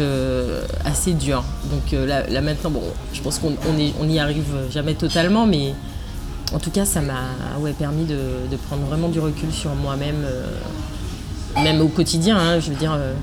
assez 0.85 1.13
dur. 1.13 1.43
Donc 1.71 1.91
là, 2.07 2.41
maintenant, 2.41 2.69
bon, 2.69 2.83
je 3.13 3.21
pense 3.21 3.39
qu'on 3.39 3.73
n'y 3.73 4.19
arrive 4.19 4.45
jamais 4.71 4.93
totalement, 4.93 5.47
mais 5.47 5.73
en 6.53 6.59
tout 6.59 6.69
cas, 6.69 6.85
ça 6.85 7.01
m'a 7.01 7.23
ouais, 7.59 7.73
permis 7.73 8.05
de, 8.05 8.55
prendre 8.67 8.83
vraiment 8.83 9.09
du 9.09 9.19
recul 9.19 9.51
sur 9.51 9.73
moi-même 9.73 10.23
même 11.63 11.81
au 11.81 11.87
quotidien. 11.87 12.37
Hein, 12.37 12.59
je 12.59 12.69
veux 12.69 12.75
dire, 12.75 12.93
euh, 12.93 13.13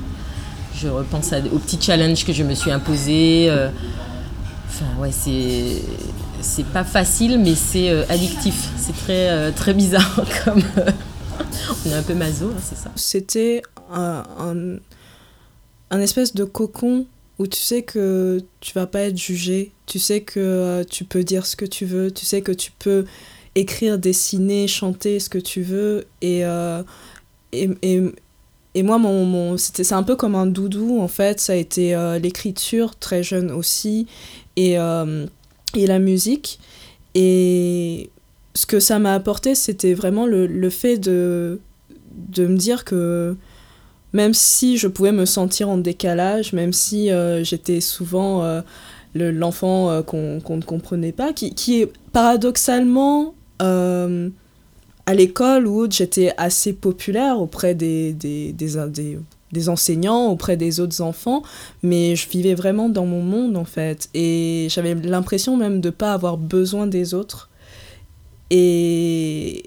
je 0.76 0.88
repense 0.88 1.32
aux 1.52 1.58
petits 1.58 1.78
challenges 1.80 2.24
que 2.24 2.32
je 2.32 2.42
me 2.42 2.54
suis 2.54 2.70
imposés. 2.70 3.46
Euh, 3.48 3.68
enfin, 4.68 4.86
ouais, 5.00 5.10
c'est 5.12 5.82
c'est 6.40 6.66
pas 6.66 6.84
facile, 6.84 7.38
mais 7.38 7.54
c'est 7.54 7.90
euh, 7.90 8.04
addictif. 8.08 8.68
C'est 8.76 8.96
très 8.96 9.52
très 9.52 9.74
bizarre 9.74 10.20
comme. 10.44 10.62
On 11.86 11.90
est 11.90 11.94
un 11.94 12.02
peu 12.02 12.14
maso, 12.14 12.46
hein, 12.46 12.60
c'est 12.62 12.76
ça. 12.76 12.90
C'était 12.96 13.62
un, 13.92 14.24
un, 15.90 16.00
espèce 16.00 16.34
de 16.34 16.44
cocon 16.44 17.06
où 17.38 17.46
tu 17.46 17.58
sais 17.58 17.82
que 17.82 18.40
tu 18.60 18.72
vas 18.74 18.86
pas 18.86 19.00
être 19.00 19.18
jugé, 19.18 19.72
tu 19.86 19.98
sais 19.98 20.20
que 20.20 20.84
tu 20.88 21.04
peux 21.04 21.24
dire 21.24 21.46
ce 21.46 21.56
que 21.56 21.64
tu 21.64 21.84
veux, 21.84 22.10
tu 22.10 22.24
sais 22.24 22.42
que 22.42 22.52
tu 22.52 22.72
peux 22.78 23.04
écrire, 23.54 23.98
dessiner, 23.98 24.68
chanter 24.68 25.20
ce 25.20 25.28
que 25.28 25.38
tu 25.38 25.62
veux 25.62 26.06
et, 26.22 26.40
et, 27.52 27.70
et, 27.82 28.00
et 28.74 28.82
moi, 28.82 28.98
mon, 28.98 29.24
mon 29.24 29.56
c'était, 29.56 29.84
c'est 29.84 29.94
un 29.94 30.02
peu 30.02 30.16
comme 30.16 30.34
un 30.34 30.46
doudou, 30.46 31.00
en 31.00 31.08
fait. 31.08 31.38
Ça 31.40 31.52
a 31.52 31.56
été 31.56 31.94
euh, 31.94 32.18
l'écriture, 32.18 32.96
très 32.96 33.22
jeune 33.22 33.50
aussi, 33.52 34.06
et, 34.56 34.78
euh, 34.78 35.26
et 35.74 35.86
la 35.86 36.00
musique. 36.00 36.58
Et 37.14 38.10
ce 38.54 38.66
que 38.66 38.80
ça 38.80 38.98
m'a 38.98 39.14
apporté, 39.14 39.54
c'était 39.54 39.94
vraiment 39.94 40.26
le, 40.26 40.46
le, 40.46 40.70
fait 40.70 40.96
de, 40.98 41.60
de 42.12 42.46
me 42.46 42.56
dire 42.56 42.84
que 42.84 43.36
même 44.12 44.34
si 44.34 44.78
je 44.78 44.86
pouvais 44.86 45.12
me 45.12 45.24
sentir 45.24 45.68
en 45.68 45.78
décalage, 45.78 46.52
même 46.52 46.72
si 46.72 47.10
euh, 47.10 47.42
j'étais 47.42 47.80
souvent 47.80 48.62
l'enfant 49.14 50.02
qu'on, 50.02 50.40
qu'on 50.40 50.56
ne 50.56 50.62
comprenait 50.62 51.12
pas, 51.12 51.32
qui, 51.32 51.54
qui 51.54 51.82
est 51.82 51.92
paradoxalement 52.12 53.34
à 55.06 55.14
l'école 55.14 55.66
où 55.66 55.86
j'étais 55.90 56.32
assez 56.36 56.72
populaire 56.72 57.40
auprès 57.40 57.74
des, 57.74 58.12
des, 58.12 58.52
des, 58.52 59.18
des, 59.52 59.68
enseignants, 59.68 60.28
auprès 60.28 60.56
des 60.56 60.80
autres 60.80 61.00
enfants, 61.02 61.42
mais 61.82 62.16
je 62.16 62.28
vivais 62.28 62.54
vraiment 62.54 62.88
dans 62.88 63.06
mon 63.06 63.22
monde 63.22 63.56
en 63.56 63.64
fait. 63.64 64.08
Et 64.14 64.68
j'avais 64.70 64.94
l'impression 64.94 65.56
même 65.56 65.80
de 65.80 65.88
ne 65.88 65.92
pas 65.92 66.12
avoir 66.12 66.36
besoin 66.36 66.86
des 66.86 67.14
autres. 67.14 67.50
Et, 68.56 69.64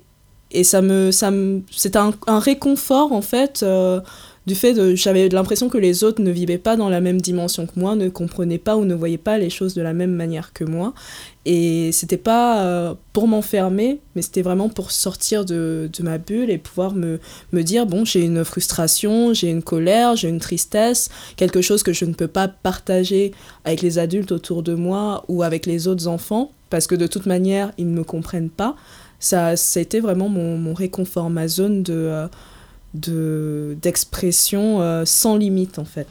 et 0.52 0.64
ça 0.64 0.82
me, 0.82 1.12
ça 1.12 1.30
c'était 1.72 1.98
un, 1.98 2.14
un, 2.26 2.40
réconfort 2.40 3.12
en 3.12 3.22
fait. 3.22 3.64
Euh, 3.64 4.00
du 4.46 4.56
fait 4.56 4.74
de 4.74 4.96
j'avais 4.96 5.28
l'impression 5.28 5.68
que 5.68 5.78
les 5.78 6.06
autres 6.06 6.22
ne 6.22 6.32
vivaient 6.32 6.58
pas 6.58 6.78
dans 6.78 6.88
la 6.88 7.02
même 7.02 7.20
dimension 7.20 7.66
que 7.68 7.78
moi, 7.78 7.96
ne 7.96 8.08
comprenaient 8.08 8.58
pas 8.58 8.78
ou 8.78 8.86
ne 8.86 8.96
voyaient 8.96 9.18
pas 9.18 9.38
les 9.38 9.50
choses 9.50 9.74
de 9.74 9.82
la 9.82 9.92
même 9.92 10.14
manière 10.14 10.54
que 10.54 10.64
moi. 10.64 10.94
Et 11.44 11.92
c'était 11.92 12.16
pas 12.16 12.64
euh, 12.64 12.94
pour 13.12 13.28
m'enfermer, 13.28 14.00
mais 14.16 14.22
c'était 14.22 14.42
vraiment 14.42 14.70
pour 14.70 14.92
sortir 14.92 15.44
de, 15.44 15.90
de, 15.92 16.02
ma 16.02 16.18
bulle 16.18 16.50
et 16.50 16.58
pouvoir 16.58 16.94
me, 16.94 17.20
me 17.52 17.62
dire 17.62 17.86
bon, 17.86 18.06
j'ai 18.06 18.24
une 18.24 18.46
frustration, 18.46 19.34
j'ai 19.34 19.50
une 19.50 19.64
colère, 19.64 20.16
j'ai 20.16 20.30
une 20.30 20.40
tristesse, 20.40 21.10
quelque 21.36 21.60
chose 21.60 21.84
que 21.84 21.92
je 21.92 22.06
ne 22.06 22.14
peux 22.14 22.30
pas 22.30 22.48
partager 22.48 23.34
avec 23.66 23.82
les 23.82 24.00
adultes 24.00 24.32
autour 24.32 24.64
de 24.64 24.76
moi 24.76 25.26
ou 25.28 25.44
avec 25.44 25.66
les 25.66 25.90
autres 25.90 26.08
enfants, 26.08 26.54
parce 26.70 26.88
que 26.88 26.96
de 26.96 27.08
toute 27.08 27.26
manière, 27.26 27.72
ils 27.78 27.90
ne 27.90 27.98
me 27.98 28.04
comprennent 28.04 28.50
pas. 28.50 28.76
Ça, 29.20 29.56
ça 29.56 29.80
a 29.80 29.82
été 29.82 30.00
vraiment 30.00 30.30
mon, 30.30 30.74
réconfort, 30.74 31.30
ma 31.30 31.48
zone 31.48 31.84
de. 31.84 31.94
Euh, 31.94 33.76
d'expression 33.80 34.82
euh, 34.82 35.04
sans 35.06 35.36
limite 35.36 35.78
en 35.78 35.86
fait 35.86 36.08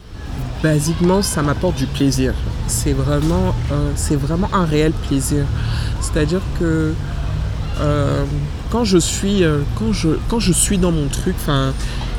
Basiquement, 0.63 1.21
ça 1.21 1.41
m'apporte 1.41 1.75
du 1.75 1.85
plaisir. 1.85 2.33
C'est 2.67 2.93
vraiment, 2.93 3.53
c'est 3.95 4.15
vraiment 4.15 4.47
un 4.53 4.63
réel 4.63 4.93
plaisir. 5.07 5.45
C'est-à-dire 5.99 6.41
que 6.59 6.93
euh, 7.81 8.23
quand, 8.71 8.85
je 8.85 8.97
suis, 8.97 9.43
quand, 9.75 9.91
je, 9.91 10.09
quand 10.29 10.39
je 10.39 10.53
suis 10.53 10.77
dans 10.77 10.91
mon 10.91 11.07
truc, 11.07 11.35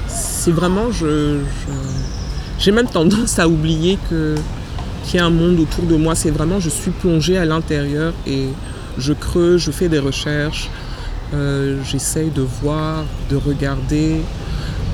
c'est 0.07 0.53
vraiment, 0.53 0.91
je, 0.91 1.41
j'ai 2.59 2.73
même 2.73 2.89
tendance 2.89 3.39
à 3.39 3.49
oublier 3.49 3.99
que 4.11 4.35
qu'il 5.09 5.19
y 5.19 5.23
a 5.23 5.27
un 5.27 5.31
monde 5.31 5.59
autour 5.59 5.85
de 5.85 5.97
moi. 5.97 6.15
C'est 6.15 6.31
vraiment, 6.31 6.61
je 6.61 6.69
suis 6.69 6.91
plongée 6.91 7.39
à 7.39 7.47
l'intérieur 7.47 8.13
et 8.27 8.49
je 8.99 9.13
creuse, 9.13 9.63
je 9.63 9.71
fais 9.71 9.89
des 9.89 9.99
recherches, 9.99 10.69
j'essaye 11.85 12.31
de 12.31 12.43
voir, 12.43 13.05
de 13.31 13.37
regarder, 13.37 14.21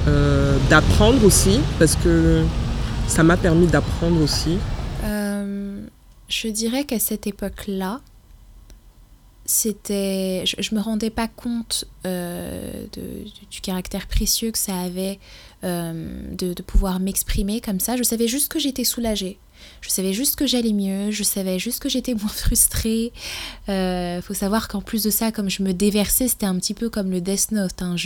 euh, 0.06 0.56
d'apprendre 0.70 1.24
aussi, 1.24 1.60
parce 1.78 1.96
que 1.96 2.42
ça 3.08 3.22
m'a 3.22 3.36
permis 3.36 3.66
d'apprendre 3.66 4.22
aussi. 4.22 4.58
Euh, 5.04 5.80
je 6.28 6.48
dirais 6.48 6.84
qu'à 6.84 6.98
cette 6.98 7.26
époque-là, 7.26 8.00
c'était, 9.46 10.44
je, 10.46 10.56
je 10.58 10.74
me 10.74 10.80
rendais 10.80 11.10
pas 11.10 11.28
compte 11.28 11.84
euh, 12.06 12.86
du 13.50 13.60
caractère 13.60 14.06
précieux 14.06 14.50
que 14.50 14.58
ça 14.58 14.76
avait 14.78 15.18
euh, 15.64 15.92
de, 16.32 16.54
de 16.54 16.62
pouvoir 16.62 16.98
m'exprimer 17.00 17.60
comme 17.60 17.80
ça. 17.80 17.96
Je 17.96 18.02
savais 18.02 18.28
juste 18.28 18.50
que 18.50 18.58
j'étais 18.58 18.84
soulagée. 18.84 19.38
Je 19.80 19.90
savais 19.90 20.14
juste 20.14 20.36
que 20.36 20.46
j'allais 20.46 20.72
mieux. 20.72 21.10
Je 21.10 21.22
savais 21.22 21.58
juste 21.58 21.82
que 21.82 21.88
j'étais 21.88 22.14
moins 22.14 22.28
frustrée. 22.34 23.12
Euh, 23.68 24.22
faut 24.22 24.32
savoir 24.32 24.68
qu'en 24.68 24.80
plus 24.80 25.02
de 25.02 25.10
ça, 25.10 25.30
comme 25.30 25.50
je 25.50 25.62
me 25.62 25.72
déversais, 25.72 26.26
c'était 26.26 26.46
un 26.46 26.56
petit 26.56 26.72
peu 26.72 26.88
comme 26.88 27.10
le 27.10 27.20
Death 27.20 27.52
Note. 27.52 27.82
hein. 27.82 27.96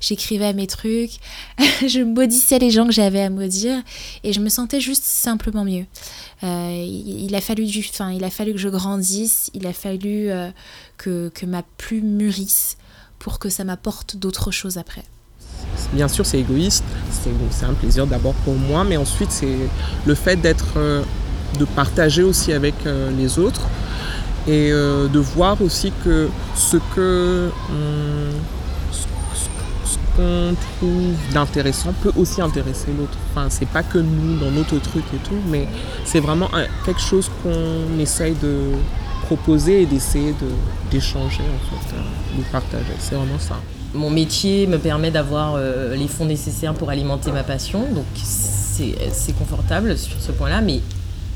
J'écrivais 0.00 0.52
mes 0.52 0.66
trucs, 0.66 1.12
je 1.86 2.02
maudissais 2.02 2.58
les 2.58 2.70
gens 2.70 2.86
que 2.86 2.92
j'avais 2.92 3.22
à 3.22 3.30
maudire, 3.30 3.82
et 4.24 4.32
je 4.32 4.40
me 4.40 4.48
sentais 4.48 4.80
juste 4.80 5.04
simplement 5.04 5.64
mieux. 5.64 5.86
Euh, 6.42 6.84
il, 6.84 7.34
a 7.34 7.40
fallu 7.40 7.66
du, 7.66 7.86
enfin, 7.88 8.12
il 8.12 8.24
a 8.24 8.30
fallu 8.30 8.52
que 8.52 8.58
je 8.58 8.68
grandisse, 8.68 9.50
il 9.54 9.66
a 9.66 9.72
fallu 9.72 10.30
euh, 10.30 10.50
que, 10.98 11.30
que 11.34 11.46
ma 11.46 11.62
plume 11.62 12.08
mûrisse 12.08 12.76
pour 13.18 13.38
que 13.38 13.48
ça 13.48 13.64
m'apporte 13.64 14.16
d'autres 14.16 14.50
choses 14.50 14.76
après. 14.76 15.04
Bien 15.92 16.08
sûr, 16.08 16.24
c'est 16.26 16.38
égoïste, 16.40 16.84
c'est 17.50 17.64
un 17.66 17.72
plaisir 17.74 18.06
d'abord 18.06 18.34
pour 18.44 18.54
moi, 18.54 18.82
mais 18.84 18.96
ensuite 18.96 19.30
c'est 19.30 19.56
le 20.04 20.14
fait 20.14 20.36
d'être, 20.36 20.74
euh, 20.76 21.02
de 21.58 21.64
partager 21.64 22.22
aussi 22.22 22.52
avec 22.52 22.74
euh, 22.86 23.10
les 23.16 23.38
autres 23.38 23.62
et 24.48 24.70
euh, 24.72 25.06
de 25.08 25.18
voir 25.18 25.60
aussi 25.62 25.92
que 26.04 26.28
ce 26.54 26.76
que 26.94 27.50
ce 29.86 29.96
qu'on 30.16 30.54
trouve 30.78 31.14
d'intéressant 31.32 31.92
peut 32.02 32.12
aussi 32.16 32.40
intéresser 32.40 32.88
l'autre. 32.98 33.16
Enfin, 33.30 33.46
c'est 33.50 33.68
pas 33.68 33.82
que 33.82 33.98
nous 33.98 34.38
dans 34.38 34.50
notre 34.50 34.78
truc 34.80 35.04
et 35.14 35.18
tout, 35.28 35.38
mais 35.48 35.68
c'est 36.04 36.20
vraiment 36.20 36.48
quelque 36.84 37.00
chose 37.00 37.30
qu'on 37.42 37.98
essaye 38.00 38.34
de 38.42 38.72
proposer 39.26 39.82
et 39.82 39.86
d'essayer 39.86 40.32
de- 40.32 40.90
d'échanger 40.90 41.42
en 41.42 41.60
fait, 41.68 41.96
de 42.38 42.42
partager. 42.50 42.94
C'est 42.98 43.14
vraiment 43.14 43.38
ça. 43.38 43.56
Mon 43.94 44.10
métier 44.10 44.66
me 44.66 44.78
permet 44.78 45.10
d'avoir 45.10 45.54
euh, 45.56 45.94
les 45.94 46.08
fonds 46.08 46.26
nécessaires 46.26 46.74
pour 46.74 46.90
alimenter 46.90 47.32
ma 47.32 47.42
passion, 47.42 47.80
donc 47.92 48.04
c'est 48.14 49.32
confortable 49.38 49.96
sur 49.96 50.20
ce 50.20 50.32
point-là, 50.32 50.60
mais 50.60 50.80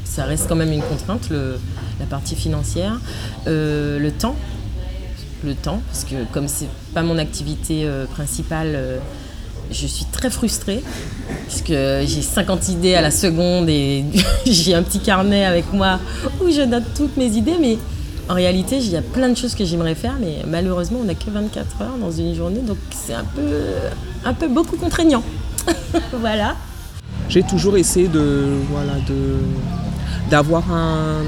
ça 0.04 0.25
reste 0.25 0.47
quand 0.49 0.57
même 0.57 0.73
une 0.73 0.83
contrainte, 0.83 1.30
la 1.30 2.07
partie 2.07 2.37
financière. 2.37 3.00
Euh, 3.47 3.99
le 3.99 4.11
temps, 4.11 4.37
le 5.45 5.54
temps, 5.54 5.80
parce 5.87 6.04
que 6.04 6.16
comme 6.33 6.49
c'est 6.49 6.69
pas 6.92 7.02
mon 7.02 7.16
activité 7.16 7.85
euh, 7.85 8.04
principale, 8.07 9.00
je 9.71 9.87
suis 9.87 10.04
très 10.07 10.28
frustrée, 10.28 10.83
puisque 11.47 11.69
j'ai 11.69 12.23
50 12.23 12.69
idées 12.69 12.95
à 12.95 13.00
la 13.00 13.11
seconde 13.11 13.69
et 13.69 14.04
j'ai 14.47 14.75
un 14.75 14.83
petit 14.83 15.00
carnet 15.00 15.45
avec 15.45 15.73
moi 15.73 15.99
où 16.42 16.50
je 16.50 16.62
note 16.62 16.85
toutes 16.95 17.16
mes 17.16 17.37
idées, 17.37 17.57
mais 17.61 17.78
en 18.30 18.34
réalité, 18.34 18.76
il 18.78 18.88
y 18.90 18.96
a 18.96 19.02
plein 19.02 19.28
de 19.28 19.37
choses 19.37 19.56
que 19.56 19.64
j'aimerais 19.64 19.96
faire, 19.96 20.14
mais 20.20 20.37
malheureusement, 20.46 21.00
on 21.02 21.04
n'a 21.04 21.14
que 21.16 21.28
24 21.30 21.82
heures 21.82 21.96
dans 22.00 22.12
une 22.12 22.32
journée, 22.34 22.60
donc 22.60 22.78
c'est 22.92 23.12
un 23.14 23.25
peu, 23.25 23.42
un 24.25 24.32
peu 24.34 24.46
beaucoup 24.46 24.76
contraignant. 24.76 25.22
voilà. 26.20 26.54
j'ai 27.28 27.42
toujours 27.42 27.76
essayé 27.76 28.06
de 28.08 28.46
voilà 28.70 28.94
de 29.08 29.38
d'avoir 30.30 30.62
un, 30.72 31.18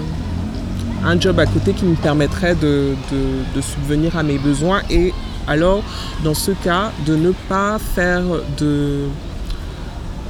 un 1.05 1.21
job 1.21 1.39
à 1.41 1.47
côté 1.47 1.73
qui 1.73 1.85
me 1.85 1.97
permettrait 1.97 2.55
de, 2.55 2.95
de- 3.13 3.61
subvenir 3.61 4.17
à 4.17 4.23
mes 4.23 4.39
besoins 4.39 4.81
et 4.91 5.13
alors 5.47 5.83
dans 6.25 6.35
ce 6.35 6.53
cas 6.53 6.93
de 7.07 7.15
ne 7.17 7.33
pas 7.49 7.79
faire 7.79 8.23
de 8.59 9.01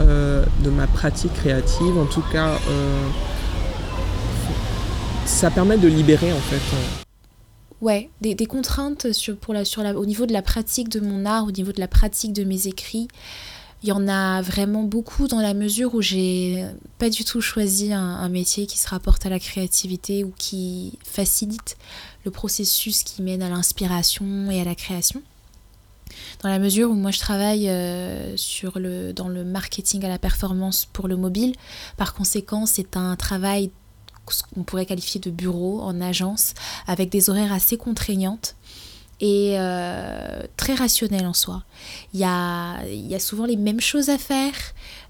euh, 0.00 0.44
de 0.64 0.70
ma 0.70 0.86
pratique 0.86 1.34
créative 1.34 1.96
en 1.98 2.06
tout 2.06 2.24
cas 2.32 2.48
euh, 2.68 3.06
ça 5.32 5.50
permet 5.50 5.78
de 5.78 5.88
libérer 5.88 6.32
en 6.32 6.38
fait 6.38 6.60
Ouais, 7.80 8.10
des, 8.20 8.36
contraintes 8.46 9.08
pour 9.40 9.54
la, 9.54 9.64
au 9.96 10.06
niveau 10.06 10.26
de 10.26 10.32
la 10.32 10.42
pratique 10.42 10.88
de 10.88 11.00
mon 11.00 11.24
art, 11.24 11.46
au 11.46 11.50
niveau 11.50 11.72
de 11.72 11.80
la 11.80 11.88
pratique 11.88 12.32
de 12.32 12.44
mes 12.44 12.68
écrits. 12.68 13.08
Il 13.82 13.88
y 13.88 13.92
en 13.92 14.06
a 14.06 14.40
vraiment 14.40 14.84
beaucoup 14.84 15.26
dans 15.26 15.40
la 15.40 15.54
mesure 15.54 15.96
où 15.96 16.00
j'ai 16.00 16.64
pas 16.98 17.10
du 17.10 17.24
tout 17.24 17.40
choisi 17.40 17.92
un, 17.92 18.28
métier 18.28 18.66
qui 18.66 18.78
se 18.78 18.88
rapporte 18.88 19.26
à 19.26 19.30
la 19.30 19.40
créativité 19.40 20.22
ou 20.22 20.32
qui 20.38 20.96
facilite 21.04 21.76
le 22.24 22.30
processus 22.30 23.02
qui 23.02 23.22
mène 23.22 23.42
à 23.42 23.48
l'inspiration 23.48 24.48
et 24.48 24.60
à 24.60 24.64
la 24.64 24.76
création. 24.76 25.22
Dans 26.44 26.50
la 26.50 26.60
mesure 26.60 26.90
où 26.90 26.94
moi 26.94 27.10
je 27.10 27.18
travaille 27.18 27.66
euh, 27.68 28.36
dans 29.12 29.28
le 29.28 29.44
marketing 29.44 30.04
à 30.04 30.08
la 30.08 30.18
performance 30.18 30.86
pour 30.92 31.08
le 31.08 31.16
mobile, 31.16 31.54
par 31.96 32.14
conséquent 32.14 32.66
c'est 32.66 32.96
un 32.96 33.16
travail 33.16 33.72
ce 34.30 34.42
qu'on 34.42 34.62
pourrait 34.62 34.86
qualifier 34.86 35.20
de 35.20 35.30
bureau 35.30 35.80
en 35.80 36.00
agence 36.00 36.54
avec 36.86 37.10
des 37.10 37.30
horaires 37.30 37.52
assez 37.52 37.76
contraignantes 37.76 38.54
et 39.22 39.54
euh, 39.56 40.42
très 40.56 40.74
rationnelles 40.74 41.26
en 41.26 41.32
soi. 41.32 41.62
Il 42.12 42.20
y 42.20 42.24
a, 42.24 42.84
y 42.86 43.14
a 43.14 43.20
souvent 43.20 43.46
les 43.46 43.56
mêmes 43.56 43.80
choses 43.80 44.10
à 44.10 44.18
faire 44.18 44.52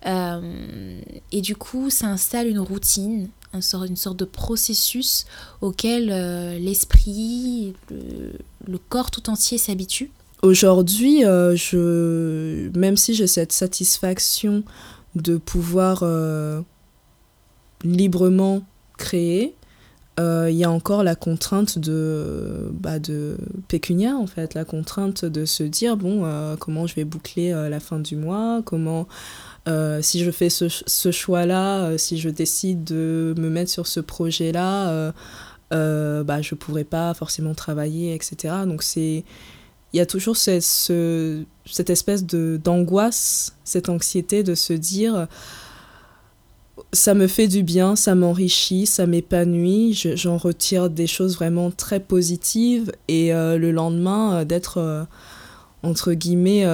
euh, 0.07 1.01
et 1.33 1.41
du 1.41 1.57
coup 1.57 1.89
ça 1.89 2.09
installe 2.09 2.47
une 2.47 2.59
routine, 2.59 3.29
une 3.55 3.63
sorte 3.63 4.19
de 4.19 4.25
processus 4.25 5.25
auquel 5.63 6.11
euh, 6.11 6.59
l'esprit, 6.59 7.75
le, 7.91 8.79
corps 8.89 9.11
tout 9.11 9.31
entier 9.31 9.57
s'habitue. 9.57 10.11
Aujourd'hui, 10.43 11.21
je, 11.23 12.69
même 12.77 12.97
si 12.97 13.15
j'ai 13.15 13.29
cette 13.29 13.53
satisfaction 13.53 14.65
de 15.15 15.37
pouvoir 15.37 16.03
librement 17.85 18.63
créer, 19.03 19.55
euh, 20.21 20.49
il 20.51 20.57
y 20.57 20.65
a 20.65 20.71
encore 20.71 21.03
la 21.03 21.15
contrainte 21.15 21.79
de, 21.79 22.71
bah, 22.73 22.99
de 22.99 23.37
pécunia, 23.69 24.15
en 24.17 24.27
fait, 24.27 24.55
la 24.55 24.65
contrainte 24.65 25.25
de 25.25 25.45
se 25.45 25.63
dire, 25.65 25.97
bon, 25.97 26.23
euh, 26.25 26.55
comment 26.57 26.87
je 26.87 26.95
vais 26.95 27.05
boucler 27.05 27.51
euh, 27.53 27.69
la 27.69 27.81
fin 27.81 27.99
du 27.99 28.17
mois, 28.17 28.63
comment, 28.65 29.09
si 30.01 30.23
je 30.25 30.31
fais 30.31 30.51
ce, 30.51 31.11
choix-là, 31.11 31.97
si 31.99 32.19
je 32.19 32.29
décide 32.29 32.85
de 32.85 33.35
me 33.39 33.49
mettre 33.49 33.71
sur 33.71 33.87
ce 33.87 34.01
projet-là, 34.01 35.13
bah, 35.71 36.43
je 36.43 36.55
ne 36.55 36.59
pourrai 36.59 36.85
pas 36.85 37.15
forcément 37.15 37.55
travailler, 37.55 38.15
etc. 38.15 38.55
Donc 38.67 38.83
c'est 38.83 39.25
il 39.95 39.99
y 39.99 40.01
a 40.01 40.07
toujours 40.07 40.37
cette, 40.39 40.63
ce- 40.63 41.45
cette 41.67 41.91
espèce 41.91 42.25
d'angoisse, 42.25 43.55
cette 43.65 43.89
anxiété 43.91 44.43
de 44.43 44.55
se 44.55 44.73
dire 44.73 45.27
ça 46.93 47.15
me 47.15 47.27
fait 47.27 47.49
du 47.49 47.63
bien, 47.63 47.97
ça 47.97 48.15
m'enrichit, 48.15 48.87
ça 48.87 49.07
m'épanouit, 49.07 49.93
je- 49.95 50.17
j'en 50.17 50.37
retire 50.39 50.89
des 50.91 51.07
choses 51.07 51.35
vraiment 51.37 51.71
très 51.71 52.01
positives 52.01 52.93
et 53.09 53.33
euh, 53.35 53.59
le 53.59 53.73
lendemain 53.73 54.41
euh, 54.41 54.45
d'être 54.45 54.79
euh, 54.79 55.05
entre 55.83 56.13
guillemets 56.15 56.65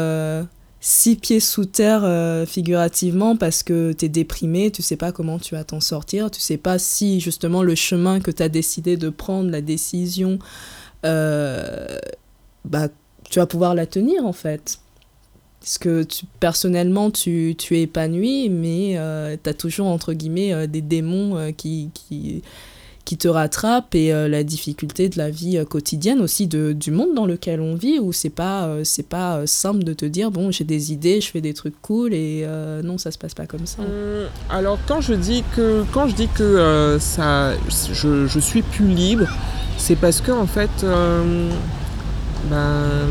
six 0.81 1.17
pieds 1.17 1.41
sous 1.41 1.65
terre 1.65 2.05
figurativement 2.47 3.37
parce 3.37 3.63
que 3.65 3.93
tu 3.93 4.05
es 4.05 4.09
déprimé, 4.09 4.71
tu 4.71 4.83
sais 4.83 4.97
pas 4.97 5.11
comment 5.13 5.39
tu 5.39 5.55
vas 5.55 5.65
t'en 5.65 5.81
sortir, 5.81 6.31
tu 6.31 6.41
sais 6.41 6.59
pas 6.59 6.79
si 6.79 7.19
justement 7.21 7.63
le 7.63 7.75
chemin 7.75 8.21
que 8.21 8.31
tu 8.31 8.43
as 8.43 8.49
décidé 8.49 8.97
de 8.97 9.09
prendre, 9.09 9.51
la 9.51 9.61
décision, 9.63 10.39
bah, 11.03 12.89
tu 13.31 13.39
vas 13.39 13.47
pouvoir 13.47 13.75
la 13.75 13.87
tenir 13.87 14.25
en 14.27 14.33
fait. 14.33 14.79
Parce 15.61 15.79
que 15.79 16.03
tu, 16.05 16.25
personnellement, 16.41 17.11
tu, 17.11 17.55
tu 17.59 17.77
es 17.77 17.83
épanoui, 17.83 18.49
mais 18.49 18.99
tu 19.43 19.51
as 19.51 19.55
toujours, 19.55 19.89
entre 19.89 20.13
guillemets, 20.13 20.53
euh, 20.53 20.67
des 20.67 20.81
démons 20.83 21.37
euh, 21.37 21.51
qui, 21.51 21.91
qui, 21.93 22.43
qui 23.05 23.17
te 23.17 23.27
rattrapent 23.27 23.95
et 23.95 24.13
euh, 24.13 24.29
la 24.29 24.45
difficulté 24.45 25.09
de 25.09 25.17
la 25.17 25.31
vie 25.31 25.57
euh, 25.57 25.65
quotidienne 25.65 26.21
aussi, 26.21 26.47
de, 26.47 26.75
du 26.75 26.91
monde 26.91 27.15
dans 27.15 27.25
lequel 27.25 27.61
on 27.63 27.75
vit, 27.75 27.99
où 27.99 28.13
c'est 28.13 28.29
pas, 28.29 28.67
euh, 28.67 28.83
c'est 28.85 29.09
pas 29.09 29.39
euh, 29.39 29.47
simple 29.47 29.83
de 29.83 29.95
te 29.95 30.05
dire, 30.05 30.31
bon, 30.31 30.51
j'ai 30.51 30.65
des 30.65 30.93
idées, 30.93 31.23
je 31.23 31.31
fais 31.31 31.41
des 31.41 31.55
trucs 31.55 31.81
cool, 31.81 32.13
et 32.13 32.43
euh, 32.45 32.83
non, 32.83 32.99
ça 32.99 33.11
se 33.11 33.17
passe 33.17 33.33
pas 33.33 33.47
comme 33.47 33.67
ça. 33.67 33.81
Hum, 33.81 33.89
Alors 34.51 34.79
quand 34.87 35.01
je 35.01 35.15
dis 35.15 35.43
que 35.57 35.85
quand 35.91 36.07
je 36.07 36.15
dis 36.15 36.29
que 36.29 36.43
euh, 36.43 36.99
ça, 37.01 37.55
je, 37.93 38.27
je 38.27 38.39
suis 38.39 38.61
plus 38.61 38.89
libre, 38.89 39.27
c'est 39.79 39.97
parce 39.97 40.21
que 40.21 40.31
en 40.33 40.47
fait, 40.47 40.69
euh, 40.85 41.51
ben, 42.51 43.07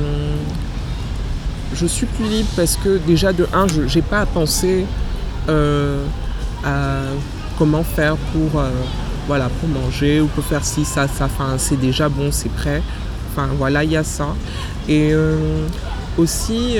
je 1.73 1.85
suis 1.85 2.05
plus 2.05 2.25
libre 2.25 2.49
parce 2.55 2.77
que 2.77 2.97
déjà 2.97 3.33
de 3.33 3.47
un, 3.53 3.67
je 3.67 3.87
j'ai 3.87 4.01
pas 4.01 4.21
à 4.21 4.25
penser 4.25 4.85
euh, 5.49 6.03
à 6.63 7.01
comment 7.57 7.83
faire 7.83 8.15
pour 8.17 8.59
euh, 8.59 8.69
voilà 9.27 9.49
pour 9.49 9.69
manger 9.69 10.21
ou 10.21 10.27
pour 10.27 10.43
faire 10.43 10.63
ci 10.63 10.85
ça 10.85 11.07
ça. 11.07 11.25
Enfin 11.25 11.55
c'est 11.57 11.79
déjà 11.79 12.09
bon, 12.09 12.31
c'est 12.31 12.49
prêt. 12.51 12.81
Enfin 13.31 13.49
voilà 13.57 13.83
il 13.83 13.91
y 13.91 13.97
a 13.97 14.03
ça 14.03 14.27
et 14.87 15.11
euh, 15.13 15.67
aussi. 16.17 16.77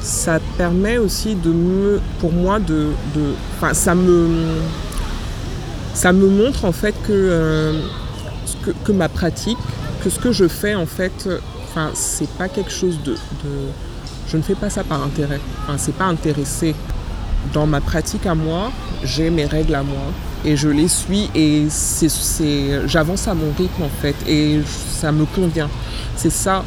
ça 0.00 0.38
permet 0.56 0.98
aussi 0.98 1.34
de 1.34 1.50
me, 1.50 2.00
pour 2.20 2.32
moi, 2.32 2.60
de, 2.60 2.90
enfin, 3.56 3.74
ça 3.74 3.92
me, 3.96 4.28
montre 6.28 6.64
en 6.64 6.70
fait 6.70 6.94
que, 7.04 7.72
ma 8.92 9.08
pratique, 9.08 9.58
que 10.04 10.10
ce 10.10 10.20
que 10.20 10.30
je 10.30 10.46
fais 10.46 10.76
en 10.76 10.86
fait, 10.86 11.28
enfin, 11.76 11.90
c'est 11.94 12.28
pas 12.30 12.48
quelque 12.48 12.70
chose 12.70 12.98
de, 13.04 13.16
je 14.28 14.36
ne 14.36 14.42
fais 14.42 14.54
pas 14.54 14.70
ça 14.70 14.82
par 14.82 15.02
intérêt. 15.02 15.40
Enfin, 15.62 15.76
c'est 15.78 15.94
pas 15.94 16.06
intéressé. 16.06 16.74
Dans 17.52 17.66
ma 17.66 17.80
pratique 17.80 18.26
à 18.26 18.34
moi, 18.34 18.72
j'ai 19.04 19.30
mes 19.30 19.44
règles 19.44 19.74
à 19.74 19.82
moi 19.82 20.02
et 20.44 20.56
je 20.56 20.68
les 20.68 20.88
suis 20.88 21.30
et 21.34 21.68
j'avance 22.86 23.28
à 23.28 23.34
mon 23.34 23.52
rythme 23.56 23.82
en 23.82 23.88
fait 23.88 24.16
et 24.26 24.60
ça 24.90 25.12
me 25.12 25.26
convient. 25.26 25.70
C'est 26.16 26.30
ça, 26.30 26.64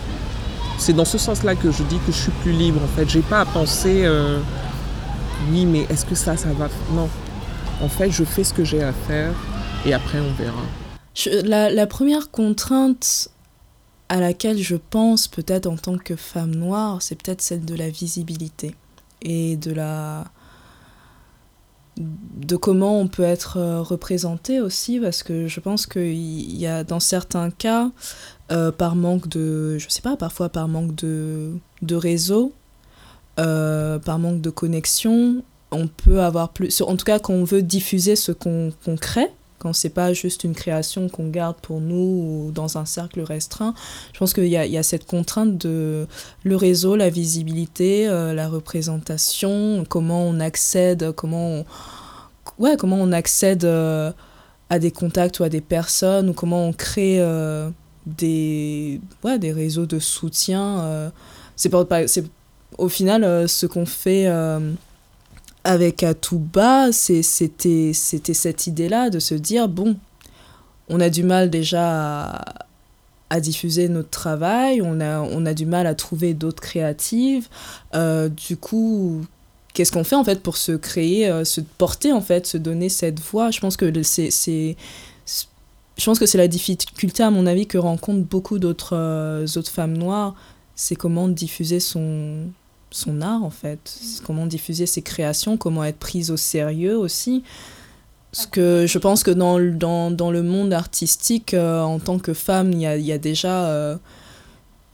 c'est 0.78 0.93
dans 0.93 1.06
ce 1.06 1.17
sens-là 1.17 1.56
que 1.56 1.72
je 1.72 1.84
dis 1.84 1.98
que 2.06 2.12
je 2.13 2.17
suis 2.17 2.32
plus 2.43 2.54
libre 2.54 2.80
en 2.84 2.88
fait. 2.98 3.10
J'ai 3.10 3.22
pas 3.22 3.41
à 3.41 3.45
penser, 3.45 4.04
euh, 4.06 4.39
oui 5.52 5.65
mais 5.65 5.86
est-ce 5.89 6.06
que 6.06 6.15
ça, 6.15 6.38
ça 6.38 6.50
va? 6.54 6.69
Non. 6.93 7.10
En 7.82 7.89
fait, 7.89 8.12
je 8.12 8.24
fais 8.24 8.43
ce 8.43 8.54
que 8.54 8.63
j'ai 8.63 8.84
à 8.84 8.93
faire 8.93 9.34
et 9.86 9.93
après 9.93 10.19
on 10.19 10.32
verra. 10.41 11.69
la 11.69 11.88
première 11.88 12.32
contrainte 12.32 13.30
à 14.10 14.19
laquelle 14.19 14.58
je 14.58 14.76
pense 14.76 15.28
peut-être 15.28 15.67
en 15.67 15.78
tant 15.78 15.98
que 15.98 16.15
femme 16.15 16.56
noire, 16.56 17.02
c'est 17.02 17.15
peut-être 17.15 17.41
celle 17.41 17.63
de 17.63 17.76
la 17.76 17.89
visibilité 17.89 18.76
et 19.22 19.56
de 19.56 19.72
la 19.72 20.26
de 22.00 22.56
comment 22.56 23.00
on 23.00 23.08
peut 23.08 23.24
être 23.24 23.58
euh, 23.58 23.82
représenté 23.82 24.62
aussi 24.62 25.00
parce 25.00 25.22
que 25.22 25.48
je 25.48 25.60
pense 25.60 25.86
qu'il 25.86 26.56
y 26.56 26.65
a 26.65 26.86
dans 26.86 27.02
certains 27.02 27.52
cas 27.52 27.91
euh, 28.52 28.72
par 28.72 28.95
manque 28.95 29.28
de 29.28 29.78
je 29.78 29.89
sais 29.89 30.02
pas 30.02 30.15
parfois 30.15 30.48
par 30.48 30.69
manque 30.69 30.95
de, 30.95 31.52
de 31.82 31.95
réseau 31.95 32.54
euh, 33.38 34.00
par 34.00 34.17
manque 34.17 34.39
de 34.39 34.50
connexion 34.50 35.43
on 35.72 35.88
peut 35.88 36.22
avoir 36.22 36.50
plus 36.54 36.82
en 36.82 36.95
tout 36.95 37.04
cas 37.04 37.19
quand 37.19 37.34
on 37.34 37.43
veut 37.43 37.62
diffuser 37.62 38.15
ce 38.15 38.32
qu'on 38.32 38.72
crée 39.02 39.30
quand 39.60 39.74
c'est 39.74 39.89
pas 39.89 40.13
juste 40.13 40.43
une 40.43 40.56
création 40.56 41.10
qu'on 41.10 41.28
garde 41.28 41.58
pour 41.58 41.82
nous 41.82 42.48
ou 42.48 42.52
dans 42.52 42.78
un 42.78 42.86
cercle 42.86 43.22
restreint. 43.22 43.74
Je 44.13 44.19
pense 44.19 44.34
qu'il 44.34 44.48
y, 44.48 44.58
a, 44.58 44.84
cette 44.84 45.06
contrainte 45.06 45.58
de 45.58 46.08
le 46.43 46.56
réseau, 46.56 46.95
la 46.95 47.10
visibilité, 47.10 48.08
euh, 48.08 48.34
la 48.34 48.48
représentation, 48.48 49.86
comment 49.88 50.24
on 50.24 50.39
accède, 50.39 51.12
comment 51.12 51.65
ouais, 52.58 52.78
comment 52.78 52.98
on 52.98 53.12
accède 53.12 53.65
euh, 53.65 54.12
à 54.69 54.80
des 54.80 54.91
contacts 54.91 55.39
ou 55.39 55.43
à 55.43 55.50
des 55.50 55.62
personnes, 55.62 56.30
ou 56.30 56.34
comment 56.34 56.65
on 56.65 56.74
crée 56.74 57.17
euh, 57.19 57.69
des, 58.06 59.02
ouais, 59.24 59.38
des 59.38 59.52
réseaux 59.52 59.86
de 59.86 60.00
soutien. 60.00 61.12
c'est 61.56 61.72
au 62.78 62.88
final 62.88 63.50
ce 63.50 63.65
qu'on 63.65 63.86
fait 63.86 64.28
avec 65.63 66.04
Atouba, 66.04 66.91
c'était 66.91 67.93
cette 67.93 68.67
idée-là 68.67 69.10
de 69.10 69.19
se 69.19 69.36
dire, 69.36 69.67
bon, 69.67 69.98
on 70.88 71.00
a 71.00 71.10
du 71.10 71.24
mal 71.24 71.50
déjà 71.50 72.43
à, 73.30 73.39
diffuser 73.39 73.89
notre 73.89 74.10
travail, 74.10 74.82
on 74.82 75.00
a, 75.00 75.54
du 75.54 75.65
mal 75.65 75.86
à 75.86 75.95
trouver 75.95 76.34
d'autres 76.34 76.62
créatives. 76.62 77.48
Euh, 77.93 78.30
du 78.30 78.58
coup, 78.58 79.22
qu'est-ce 79.74 79.91
qu'on 79.91 80.04
fait 80.04 80.15
en 80.15 80.24
fait 80.24 80.41
pour 80.41 80.58
se 80.58 80.72
créer, 80.72 81.30
euh, 81.30 81.45
se 81.45 81.62
porter 81.62 82.12
en 82.12 82.22
fait, 82.22 82.48
se 82.48 82.58
donner 82.58 82.89
cette 82.89 83.19
voix? 83.19 83.52
Je 83.52 83.60
pense 83.60 83.78
que 83.78 84.04
c'est... 84.04 84.76
La 86.34 86.48
difficulté, 86.48 87.24
à 87.24 87.30
mon 87.30 87.45
avis, 87.45 87.67
que 87.67 87.78
rencontrent 87.78 88.26
beaucoup 88.26 88.58
d'autres 88.58 88.95
euh, 88.95 89.45
femmes 89.65 89.98
noires, 89.98 90.34
c'est 90.76 90.95
comment 90.95 91.28
diffuser 91.28 91.82
son, 91.82 92.48
son 92.91 93.21
art 93.21 93.43
en 93.43 93.49
fait, 93.49 93.99
comment 94.25 94.45
diffuser 94.45 94.86
ses 94.86 95.02
créations, 95.02 95.58
comment 95.58 95.84
être 95.84 95.99
prise 95.99 96.32
au 96.32 96.38
sérieux 96.38 96.97
aussi. 96.97 97.43
Parce 98.32 98.45
que 98.45 98.86
je 98.88 98.97
pense 98.99 99.23
que 99.23 99.32
dans, 99.32 99.60
dans, 99.60 100.12
dans 100.12 100.32
le 100.32 100.43
monde 100.43 100.71
artistique, 100.71 101.54
euh, 101.56 101.82
en 101.82 101.99
tant 101.99 102.19
que 102.19 102.34
femme, 102.34 102.71
il 102.73 102.82
y 102.82 102.86
a, 102.86 102.95
y 102.95 103.12
a, 103.12 103.17
déjà 103.17 103.65
euh, 103.65 103.97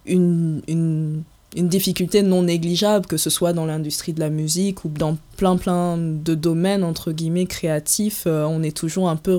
une, 0.05 0.61
une, 0.69 1.23
une, 1.57 1.67
difficulté 1.67 2.21
non 2.21 2.43
négligeable, 2.43 3.07
que 3.07 3.17
ce 3.17 3.29
soit 3.29 3.51
dans 3.51 3.65
l'industrie 3.65 4.13
de 4.13 4.21
la 4.21 4.29
musique 4.29 4.85
ou 4.85 4.89
dans 4.89 5.17
plein 5.35 5.57
plein 5.57 5.97
de 5.97 6.33
domaines, 6.33 6.85
entre 6.85 7.11
guillemets, 7.11 7.45
créatifs. 7.45 8.23
Euh, 8.25 8.45
on 8.45 8.63
est 8.63 8.75
toujours 8.75 9.09
un 9.09 9.17
peu 9.17 9.37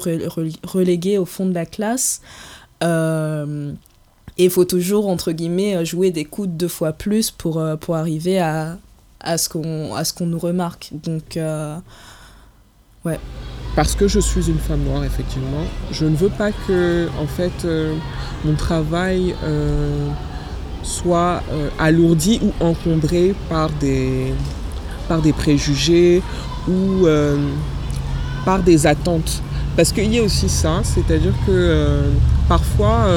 relégué 0.63 1.17
au 1.17 1.25
fond 1.25 1.47
de 1.47 1.55
la 1.55 1.65
classe. 1.65 2.21
Et 4.39 4.45
il 4.45 4.51
faut 4.51 4.65
toujours, 4.65 5.09
entre 5.09 5.33
guillemets, 5.33 5.77
euh, 5.77 5.85
jouer 5.85 6.11
des 6.11 6.25
coups 6.25 6.49
deux 6.49 6.69
fois 6.69 6.93
plus 6.93 7.31
pour, 7.31 7.59
euh, 7.59 7.77
pour 7.77 7.97
arriver 7.97 8.39
à, 8.39 8.77
à 9.21 9.39
ce 9.39 9.49
qu'on 9.49 10.27
nous 10.27 10.39
remarque. 10.39 10.91
Donc, 10.93 11.37
euh, 11.37 11.77
ouais. 13.05 13.19
Parce 13.75 13.95
que 13.95 14.09
je 14.09 14.21
suis 14.21 14.49
une 14.49 14.59
femme 14.59 14.83
noire, 14.85 15.05
effectivement, 15.05 15.65
je 15.91 16.05
ne 16.07 16.17
veux 16.17 16.31
pas 16.31 16.51
que, 16.53 17.09
en 17.21 17.27
fait, 17.27 17.67
mon 18.43 18.55
travail 18.55 19.35
soit 20.83 21.43
alourdi 21.79 22.41
ou 22.43 22.65
encombré 22.65 23.35
par 23.51 23.69
des, 23.69 24.33
par 25.09 25.21
des 25.21 25.35
préjugés 25.35 26.23
ou 26.67 27.07
par 28.47 28.63
des 28.63 28.87
attentes. 28.87 29.43
Parce 29.77 29.93
qu'il 29.93 30.11
y 30.11 30.21
a 30.21 30.23
aussi 30.23 30.49
ça, 30.49 30.81
c'est-à-dire 30.83 31.35
que 31.47 32.01
parfois 32.49 33.11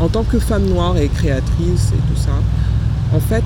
en 0.00 0.08
tant 0.08 0.24
que 0.24 0.38
femme 0.38 0.66
noire 0.66 0.96
et 0.96 1.08
créatrice 1.08 1.92
et 1.92 2.12
tout 2.12 2.20
ça, 2.20 2.30
en 3.14 3.20
fait, 3.20 3.44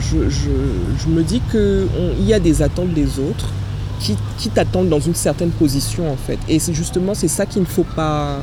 je, 0.00 1.08
me 1.08 1.22
dis 1.22 1.40
qu'il 1.50 2.24
y 2.24 2.34
a 2.34 2.40
des 2.40 2.62
attentes 2.62 2.92
des 2.92 3.18
autres 3.18 3.48
qui, 4.00 4.48
t'attendent 4.50 4.88
dans 4.88 5.00
une 5.00 5.14
certaine 5.14 5.50
position 5.50 6.12
en 6.12 6.16
fait. 6.16 6.38
Et 6.48 6.58
c'est 6.58 6.74
justement 6.74 7.14
c'est 7.14 7.28
ça 7.28 7.46
qu'il 7.46 7.62
ne 7.62 7.66
faut 7.66 7.86
pas 7.96 8.38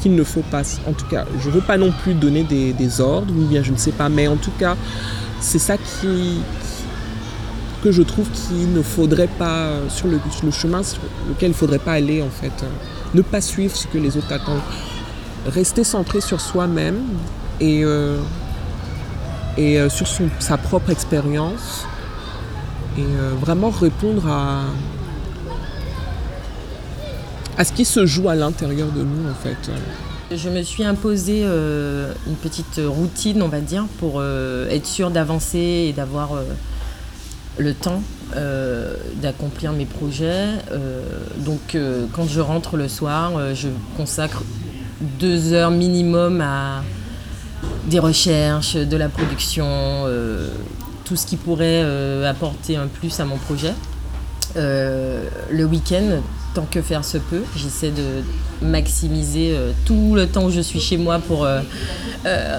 qu'il 0.00 0.14
ne 0.14 0.24
faut 0.24 0.42
pas. 0.50 0.62
En 0.86 0.92
tout 0.92 1.06
cas, 1.06 1.24
je 1.40 1.48
ne 1.48 1.54
veux 1.54 1.60
pas 1.60 1.78
non 1.78 1.92
plus 2.02 2.14
donner 2.14 2.44
des, 2.44 3.00
ordres, 3.00 3.32
ou 3.36 3.46
bien 3.46 3.62
je 3.62 3.72
ne 3.72 3.76
sais 3.76 3.92
pas, 3.92 4.08
mais 4.08 4.28
en 4.28 4.36
tout 4.36 4.52
cas, 4.58 4.76
c'est 5.40 5.58
ça 5.58 5.76
qui, 5.76 6.40
que 7.82 7.90
je 7.90 8.02
trouve 8.02 8.28
qu'il 8.30 8.72
ne 8.72 8.82
faudrait 8.82 9.28
pas, 9.38 9.70
sur 9.88 10.06
le, 10.08 10.20
sur 10.30 10.44
le 10.44 10.52
chemin 10.52 10.82
sur 10.82 11.00
lequel 11.28 11.48
il 11.48 11.52
ne 11.52 11.56
faudrait 11.56 11.78
pas 11.78 11.92
aller 11.92 12.22
en 12.22 12.28
fait 12.28 12.52
ne 13.14 13.22
pas 13.22 13.40
suivre 13.40 13.76
ce 13.76 13.86
que 13.86 13.98
les 13.98 14.16
autres 14.16 14.32
attendent. 14.32 14.60
Rester 15.46 15.84
centré 15.84 16.20
sur 16.20 16.40
soi-même 16.40 17.00
et, 17.60 17.84
euh, 17.84 18.18
et 19.56 19.78
euh, 19.78 19.88
sur 19.88 20.06
son, 20.06 20.28
sa 20.40 20.58
propre 20.58 20.90
expérience 20.90 21.86
et 22.98 23.02
euh, 23.02 23.32
vraiment 23.40 23.70
répondre 23.70 24.26
à, 24.26 24.64
à 27.58 27.64
ce 27.64 27.72
qui 27.72 27.84
se 27.84 28.06
joue 28.06 28.28
à 28.28 28.34
l'intérieur 28.34 28.88
de 28.88 29.02
nous 29.02 29.30
en 29.30 29.34
fait. 29.34 29.70
Je 30.34 30.48
me 30.48 30.62
suis 30.62 30.84
imposé 30.84 31.44
une 31.44 32.34
petite 32.42 32.80
routine, 32.84 33.42
on 33.42 33.48
va 33.48 33.60
dire, 33.60 33.84
pour 34.00 34.20
être 34.24 34.86
sûr 34.86 35.12
d'avancer 35.12 35.86
et 35.88 35.92
d'avoir 35.92 36.30
le 37.58 37.74
temps 37.74 38.02
euh, 38.34 38.94
d'accomplir 39.22 39.72
mes 39.72 39.86
projets. 39.86 40.48
Euh, 40.72 41.00
donc 41.38 41.74
euh, 41.74 42.06
quand 42.12 42.26
je 42.28 42.40
rentre 42.40 42.76
le 42.76 42.88
soir, 42.88 43.54
je 43.54 43.68
consacre 43.96 44.42
deux 45.20 45.52
heures 45.52 45.70
minimum 45.70 46.40
à 46.40 46.82
des 47.86 47.98
recherches, 47.98 48.74
de 48.74 48.96
la 48.96 49.08
production, 49.08 50.04
tout 51.04 51.16
ce 51.16 51.26
qui 51.26 51.36
pourrait 51.36 51.82
apporter 52.24 52.76
un 52.76 52.88
plus 52.88 53.20
à 53.20 53.24
mon 53.24 53.36
projet. 53.36 53.72
le 54.56 55.64
week-end, 55.64 56.20
tant 56.54 56.66
que 56.68 56.82
faire 56.82 57.04
se 57.04 57.18
peut, 57.18 57.44
j'essaie 57.56 57.90
de 57.90 58.24
maximiser 58.60 59.56
tout 59.84 60.14
le 60.14 60.26
temps 60.26 60.46
où 60.46 60.50
je 60.50 60.60
suis 60.60 60.80
chez 60.80 60.96
moi 60.96 61.20
pour 61.20 61.46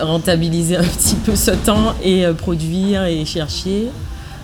rentabiliser 0.01 0.77
un 0.77 0.83
petit 0.83 1.15
peu 1.15 1.35
ce 1.35 1.51
temps 1.51 1.93
et 2.03 2.25
produire 2.37 3.03
et 3.05 3.25
chercher. 3.25 3.89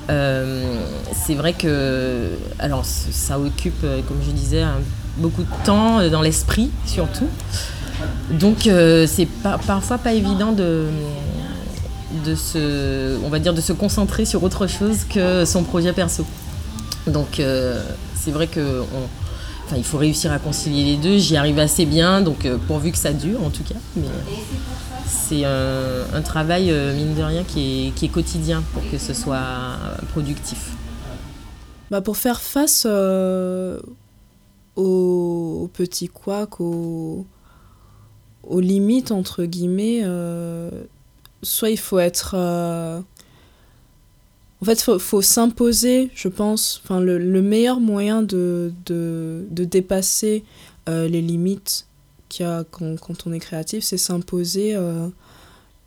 Euh, 0.09 0.83
c'est 1.13 1.35
vrai 1.35 1.53
que 1.53 2.31
alors 2.59 2.83
ça 2.85 3.39
occupe, 3.39 3.83
euh, 3.83 4.01
comme 4.07 4.17
je 4.25 4.31
disais, 4.31 4.63
beaucoup 5.17 5.43
de 5.43 5.65
temps 5.65 5.99
euh, 5.99 6.09
dans 6.09 6.21
l'esprit 6.21 6.71
surtout. 6.85 7.27
Donc 8.31 8.69
c'est 9.07 9.27
parfois 9.65 9.97
pas 9.97 10.13
évident 10.13 10.51
de, 10.51 10.87
de 12.25 12.35
se, 12.35 13.17
on 13.23 13.29
va 13.29 13.39
dire, 13.39 13.53
de 13.53 13.61
se 13.61 13.71
concentrer 13.71 14.25
sur 14.25 14.43
autre 14.43 14.67
chose 14.67 15.05
que 15.09 15.45
son 15.45 15.63
projet 15.63 15.93
perso. 15.93 16.25
Donc 17.07 17.41
c'est 18.15 18.31
vrai 18.31 18.47
que 18.47 18.81
enfin, 19.65 19.77
il 19.77 19.83
faut 19.85 19.97
réussir 19.97 20.33
à 20.33 20.39
concilier 20.39 20.83
les 20.83 20.97
deux. 20.97 21.17
J'y 21.17 21.37
arrive 21.37 21.59
assez 21.59 21.85
bien, 21.85 22.21
donc 22.21 22.45
pourvu 22.67 22.91
que 22.91 22.97
ça 22.97 23.13
dure 23.13 23.41
en 23.41 23.49
tout 23.49 23.63
cas. 23.63 23.75
C'est 25.05 25.45
un, 25.45 26.21
travail, 26.23 26.71
euh, 26.71 26.93
mine 26.95 27.15
de 27.15 27.23
rien, 27.23 27.43
qui 27.43 27.93
est, 28.01 28.07
quotidien 28.07 28.63
pour 28.73 28.83
que 28.89 28.97
ce 28.97 29.13
soit 29.13 29.77
productif. 30.11 30.71
Bah 31.91 32.01
pour 32.01 32.17
faire 32.17 32.41
face 32.41 32.85
euh, 32.89 33.79
aux, 34.75 35.69
petits 35.73 36.07
couacs, 36.07 36.59
aux, 36.59 37.25
limites, 38.51 39.11
entre 39.11 39.45
guillemets, 39.45 40.01
euh, 40.03 40.69
soit 41.41 41.69
il 41.69 41.79
faut 41.79 41.99
être... 41.99 42.35
en 42.35 43.03
fait, 44.65 44.83
il 44.87 44.99
faut, 44.99 45.21
s'imposer, 45.21 46.11
je 46.15 46.27
pense. 46.27 46.81
Le, 46.89 47.41
meilleur 47.41 47.79
moyen 47.79 48.21
de 48.21 48.73
dépasser 49.49 50.43
les 50.87 51.21
limites 51.21 51.87
qu'il 52.33 52.45
y 52.45 52.49
a 52.49 52.63
quand, 52.69 52.99
quand, 52.99 53.27
on 53.27 53.33
est 53.33 53.39
créatif, 53.39 53.83
c'est 53.83 53.97
s'imposer 53.97 54.75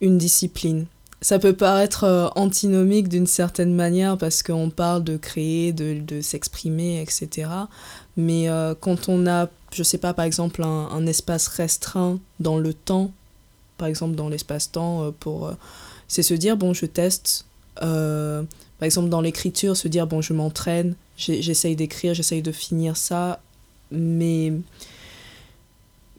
une 0.00 0.18
discipline. 0.18 0.86
ça 1.22 1.38
peut 1.38 1.54
paraître 1.54 2.04
euh, 2.04 2.28
antinomique 2.36 3.08
d'une 3.08 3.26
certaine 3.26 3.74
manière 3.74 4.18
parce 4.18 4.42
qu'on 4.42 4.70
parle 4.70 5.02
de 5.02 5.16
créer, 5.16 5.72
de, 5.72 6.00
de 6.00 6.20
s'exprimer, 6.20 7.00
etc. 7.00 7.50
Mais 8.16 8.48
euh, 8.48 8.74
quand 8.78 9.08
on 9.08 9.26
a, 9.26 9.48
je 9.72 9.82
sais 9.82 9.98
pas, 9.98 10.12
par 10.12 10.24
exemple, 10.24 10.62
un, 10.62 11.06
espace 11.06 11.48
restreint 11.48 12.18
dans 12.40 12.58
le 12.58 12.74
temps, 12.74 13.10
par 13.78 13.88
exemple 13.88 14.14
dans 14.14 14.28
l'espace-temps, 14.28 15.04
euh, 15.04 15.10
pour, 15.18 15.50
c'est 16.08 16.22
se 16.22 16.34
dire, 16.34 16.56
bon, 16.56 16.74
je 16.74 16.86
teste, 16.86 17.46
par 17.76 18.44
exemple 18.82 19.08
dans 19.08 19.20
l'écriture, 19.20 19.76
se 19.76 19.88
dire, 19.88 20.06
bon, 20.06 20.20
je 20.20 20.32
m'entraîne, 20.32 20.94
j'essaye 21.16 21.76
d'écrire, 21.76 22.14
j'essaye 22.14 22.42
de 22.42 22.52
finir 22.52 22.96
ça, 22.96 23.40
mais 23.90 24.52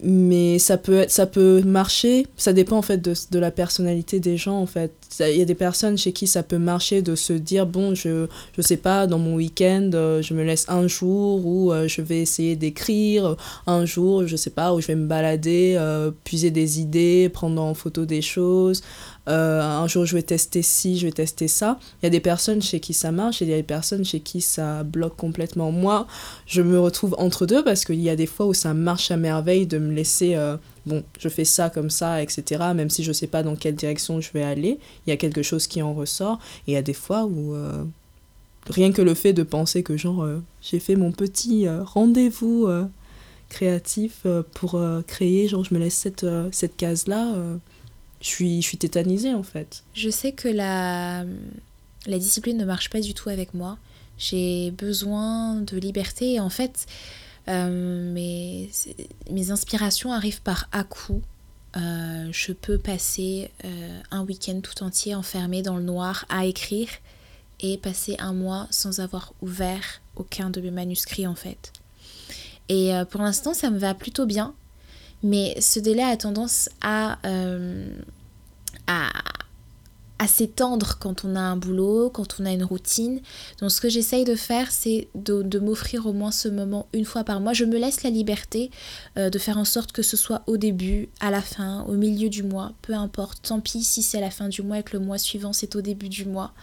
mais 0.03 0.59
ça 0.59 0.77
peut 0.77 0.97
être, 0.99 1.11
ça 1.11 1.25
peut 1.25 1.61
marcher. 1.63 2.27
Ça 2.37 2.53
dépend 2.53 2.77
en 2.77 2.81
fait 2.81 2.97
de, 2.97 3.13
de, 3.31 3.39
la 3.39 3.49
personnalité 3.49 4.19
des 4.19 4.37
gens 4.37 4.59
en 4.59 4.65
fait. 4.67 4.91
Il 5.19 5.37
y 5.37 5.41
a 5.41 5.45
des 5.45 5.55
personnes 5.55 5.97
chez 5.97 6.11
qui 6.11 6.27
ça 6.27 6.43
peut 6.43 6.59
marcher 6.59 7.01
de 7.01 7.15
se 7.15 7.33
dire 7.33 7.65
bon 7.65 7.95
je 7.95 8.27
je 8.55 8.61
sais 8.61 8.77
pas 8.77 9.07
dans 9.07 9.17
mon 9.17 9.35
week-end 9.35 9.89
euh, 9.93 10.21
je 10.21 10.33
me 10.35 10.43
laisse 10.43 10.65
un 10.69 10.87
jour 10.87 11.45
où 11.45 11.71
euh, 11.71 11.87
je 11.87 12.01
vais 12.01 12.19
essayer 12.19 12.55
d'écrire. 12.55 13.35
Un 13.65 13.85
jour 13.85 14.27
je 14.27 14.35
sais 14.35 14.51
pas 14.51 14.73
où 14.73 14.81
je 14.81 14.87
vais 14.87 14.95
me 14.95 15.07
balader 15.07 15.75
euh, 15.77 16.11
puiser 16.23 16.51
des 16.51 16.79
idées 16.79 17.29
prendre 17.29 17.61
en 17.61 17.73
photo 17.73 18.05
des 18.05 18.21
choses 18.21 18.83
euh, 19.27 19.61
un 19.61 19.87
jour 19.87 20.05
je 20.05 20.15
vais 20.15 20.21
tester 20.21 20.61
ci, 20.61 20.97
je 20.97 21.05
vais 21.05 21.11
tester 21.11 21.47
ça. 21.47 21.79
Il 22.01 22.05
y 22.05 22.07
a 22.07 22.09
des 22.09 22.19
personnes 22.19 22.61
chez 22.61 22.79
qui 22.79 22.93
ça 22.93 23.11
marche 23.11 23.41
et 23.41 23.45
il 23.45 23.49
y 23.49 23.53
a 23.53 23.57
des 23.57 23.63
personnes 23.63 24.05
chez 24.05 24.21
qui 24.21 24.39
ça 24.41 24.83
bloque 24.83 25.17
complètement. 25.17 25.71
Moi, 25.71 26.07
je 26.45 26.61
me 26.61 26.79
retrouve 26.79 27.15
entre 27.17 27.45
deux 27.45 27.63
parce 27.63 27.83
qu'il 27.83 27.99
y 28.01 28.09
a 28.09 28.15
des 28.15 28.25
fois 28.25 28.45
où 28.45 28.53
ça 28.53 28.73
marche 28.73 29.11
à 29.11 29.17
merveille 29.17 29.67
de 29.67 29.79
me 29.79 29.93
laisser, 29.93 30.35
euh, 30.35 30.55
bon, 30.85 31.03
je 31.19 31.27
fais 31.27 31.45
ça 31.45 31.69
comme 31.69 31.89
ça, 31.89 32.21
etc. 32.21 32.63
Même 32.73 32.89
si 32.89 33.03
je 33.03 33.11
sais 33.11 33.27
pas 33.27 33.43
dans 33.43 33.55
quelle 33.55 33.75
direction 33.75 34.21
je 34.21 34.31
vais 34.33 34.43
aller, 34.43 34.79
il 35.05 35.09
y 35.09 35.13
a 35.13 35.17
quelque 35.17 35.43
chose 35.43 35.67
qui 35.67 35.81
en 35.81 35.93
ressort. 35.93 36.39
Et 36.67 36.71
il 36.71 36.73
y 36.75 36.77
a 36.77 36.81
des 36.81 36.93
fois 36.93 37.25
où... 37.25 37.53
Euh, 37.53 37.83
rien 38.69 38.91
que 38.91 39.01
le 39.01 39.13
fait 39.13 39.31
de 39.31 39.43
penser 39.43 39.81
que 39.81 39.95
genre 39.95 40.27
j'ai 40.61 40.79
fait 40.79 40.97
mon 40.97 41.13
petit 41.13 41.69
rendez-vous 41.69 42.67
créatif 43.47 44.27
pour 44.55 44.77
créer, 45.07 45.47
genre 45.47 45.63
je 45.63 45.73
me 45.73 45.79
laisse 45.79 45.95
cette, 45.95 46.25
cette 46.51 46.75
case-là, 46.75 47.33
je 48.21 48.27
suis, 48.27 48.61
je 48.61 48.67
suis 48.67 48.77
tétanisée 48.77 49.33
en 49.33 49.43
fait. 49.43 49.83
Je 49.93 50.09
sais 50.09 50.31
que 50.31 50.47
la, 50.47 51.23
la 52.05 52.19
discipline 52.19 52.57
ne 52.57 52.65
marche 52.65 52.89
pas 52.89 52.99
du 52.99 53.13
tout 53.13 53.29
avec 53.29 53.53
moi. 53.53 53.77
J'ai 54.17 54.71
besoin 54.71 55.55
de 55.55 55.77
liberté 55.77 56.33
et 56.33 56.39
en 56.39 56.49
fait, 56.49 56.87
euh, 57.47 58.11
mes, 58.11 58.69
mes 59.31 59.51
inspirations 59.51 60.11
arrivent 60.11 60.41
par 60.41 60.67
à-coup. 60.71 61.21
Euh, 61.75 62.29
je 62.31 62.53
peux 62.53 62.79
passer 62.79 63.51
euh, 63.63 63.99
un 64.09 64.23
week-end 64.23 64.61
tout 64.61 64.83
entier 64.83 65.13
enfermé 65.13 65.61
dans 65.61 65.77
le 65.77 65.83
noir 65.83 66.25
à 66.29 66.45
écrire 66.45 66.89
et 67.59 67.77
passer 67.77 68.15
un 68.19 68.33
mois 68.33 68.67
sans 68.71 68.99
avoir 68.99 69.33
ouvert 69.41 70.01
aucun 70.15 70.49
de 70.49 70.61
mes 70.61 70.71
manuscrits 70.71 71.27
en 71.27 71.35
fait. 71.35 71.73
Et 72.69 72.91
pour 73.09 73.21
l'instant, 73.21 73.53
ça 73.53 73.69
me 73.69 73.77
va 73.77 73.93
plutôt 73.93 74.25
bien. 74.25 74.53
Mais 75.23 75.59
ce 75.59 75.79
délai 75.79 76.03
a 76.03 76.17
tendance 76.17 76.69
à, 76.81 77.17
euh, 77.25 77.89
à, 78.87 79.09
à 80.19 80.27
s'étendre 80.27 80.97
quand 80.99 81.25
on 81.25 81.35
a 81.35 81.39
un 81.39 81.57
boulot, 81.57 82.09
quand 82.09 82.39
on 82.39 82.45
a 82.45 82.51
une 82.51 82.63
routine. 82.63 83.21
Donc 83.59 83.71
ce 83.71 83.81
que 83.81 83.89
j'essaye 83.89 84.25
de 84.25 84.35
faire, 84.35 84.71
c'est 84.71 85.09
de, 85.15 85.43
de 85.43 85.59
m'offrir 85.59 86.07
au 86.07 86.13
moins 86.13 86.31
ce 86.31 86.47
moment 86.47 86.87
une 86.93 87.05
fois 87.05 87.23
par 87.23 87.39
mois. 87.39 87.53
Je 87.53 87.65
me 87.65 87.77
laisse 87.77 88.03
la 88.03 88.09
liberté 88.09 88.71
euh, 89.17 89.29
de 89.29 89.37
faire 89.37 89.57
en 89.57 89.65
sorte 89.65 89.91
que 89.91 90.01
ce 90.01 90.17
soit 90.17 90.43
au 90.47 90.57
début, 90.57 91.09
à 91.19 91.29
la 91.29 91.41
fin, 91.41 91.83
au 91.83 91.93
milieu 91.93 92.29
du 92.29 92.43
mois, 92.43 92.73
peu 92.81 92.93
importe. 92.93 93.43
Tant 93.43 93.59
pis 93.59 93.83
si 93.83 94.01
c'est 94.01 94.17
à 94.17 94.21
la 94.21 94.31
fin 94.31 94.49
du 94.49 94.61
mois 94.61 94.79
et 94.79 94.83
que 94.83 94.97
le 94.97 95.03
mois 95.03 95.17
suivant 95.17 95.53
c'est 95.53 95.75
au 95.75 95.81
début 95.81 96.09
du 96.09 96.25
mois. 96.25 96.53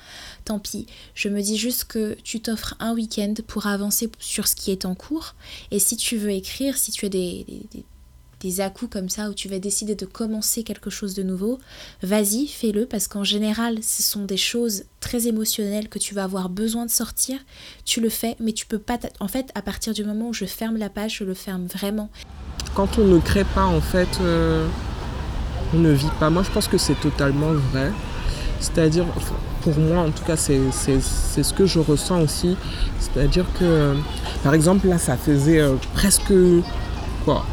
Tant 0.44 0.58
pis. 0.58 0.86
Je 1.14 1.28
me 1.28 1.40
dis 1.40 1.56
juste 1.56 1.84
que 1.84 2.16
tu 2.24 2.40
t'offres 2.40 2.74
un 2.80 2.94
week-end 2.94 3.34
pour 3.46 3.66
avancer 3.66 4.10
sur 4.18 4.48
ce 4.48 4.56
qui 4.56 4.72
est 4.72 4.84
en 4.84 4.94
cours. 4.94 5.34
Et 5.70 5.78
si 5.78 5.96
tu 5.96 6.16
veux 6.16 6.30
écrire, 6.30 6.76
si 6.76 6.90
tu 6.90 7.06
as 7.06 7.08
des, 7.08 7.46
à-coups 8.60 8.92
comme 8.92 9.08
ça 9.08 9.30
où 9.30 9.34
tu 9.34 9.48
vas 9.48 9.58
décider 9.58 9.94
de 9.94 10.06
commencer 10.06 10.62
quelque 10.62 10.90
chose 10.90 11.14
de 11.14 11.22
nouveau, 11.22 11.58
vas-y, 12.02 12.46
fais-le 12.46 12.86
parce 12.86 13.08
qu'en 13.08 13.24
général, 13.24 13.78
ce 13.82 14.02
sont 14.02 14.24
des 14.24 14.36
choses 14.36 14.84
très 15.00 15.26
émotionnelles 15.26 15.88
que 15.88 15.98
tu 15.98 16.14
vas 16.14 16.24
avoir 16.24 16.48
besoin 16.48 16.86
de 16.86 16.90
sortir. 16.90 17.38
Tu 17.84 18.00
le 18.00 18.08
fais, 18.08 18.36
mais 18.40 18.52
tu 18.52 18.66
peux 18.66 18.78
pas. 18.78 18.98
En 19.20 19.28
fait, 19.28 19.50
à 19.54 19.62
partir 19.62 19.92
du 19.92 20.04
moment 20.04 20.28
où 20.28 20.32
je 20.32 20.44
ferme 20.44 20.76
la 20.76 20.88
page, 20.88 21.16
je 21.18 21.24
le 21.24 21.34
ferme 21.34 21.66
vraiment. 21.66 22.10
Quand 22.74 22.98
on 22.98 23.04
ne 23.04 23.18
crée 23.18 23.44
pas, 23.44 23.66
en 23.66 23.80
fait, 23.80 24.08
euh, 24.20 24.66
on 25.74 25.78
ne 25.78 25.92
vit 25.92 26.10
pas. 26.18 26.30
Moi, 26.30 26.42
je 26.42 26.50
pense 26.50 26.68
que 26.68 26.78
c'est 26.78 27.00
totalement 27.00 27.52
vrai. 27.72 27.92
C'est-à-dire, 28.60 29.04
pour 29.62 29.78
moi, 29.78 30.02
en 30.02 30.10
tout 30.10 30.24
cas, 30.24 30.36
c'est 30.36 30.60
ce 30.70 31.52
que 31.52 31.66
je 31.66 31.78
ressens 31.78 32.22
aussi. 32.22 32.56
C'est-à-dire 32.98 33.46
que, 33.58 33.94
par 34.42 34.54
exemple, 34.54 34.88
là, 34.88 34.98
ça 34.98 35.16
faisait 35.16 35.60
euh, 35.60 35.76
presque 35.94 36.32
quoi 37.24 37.44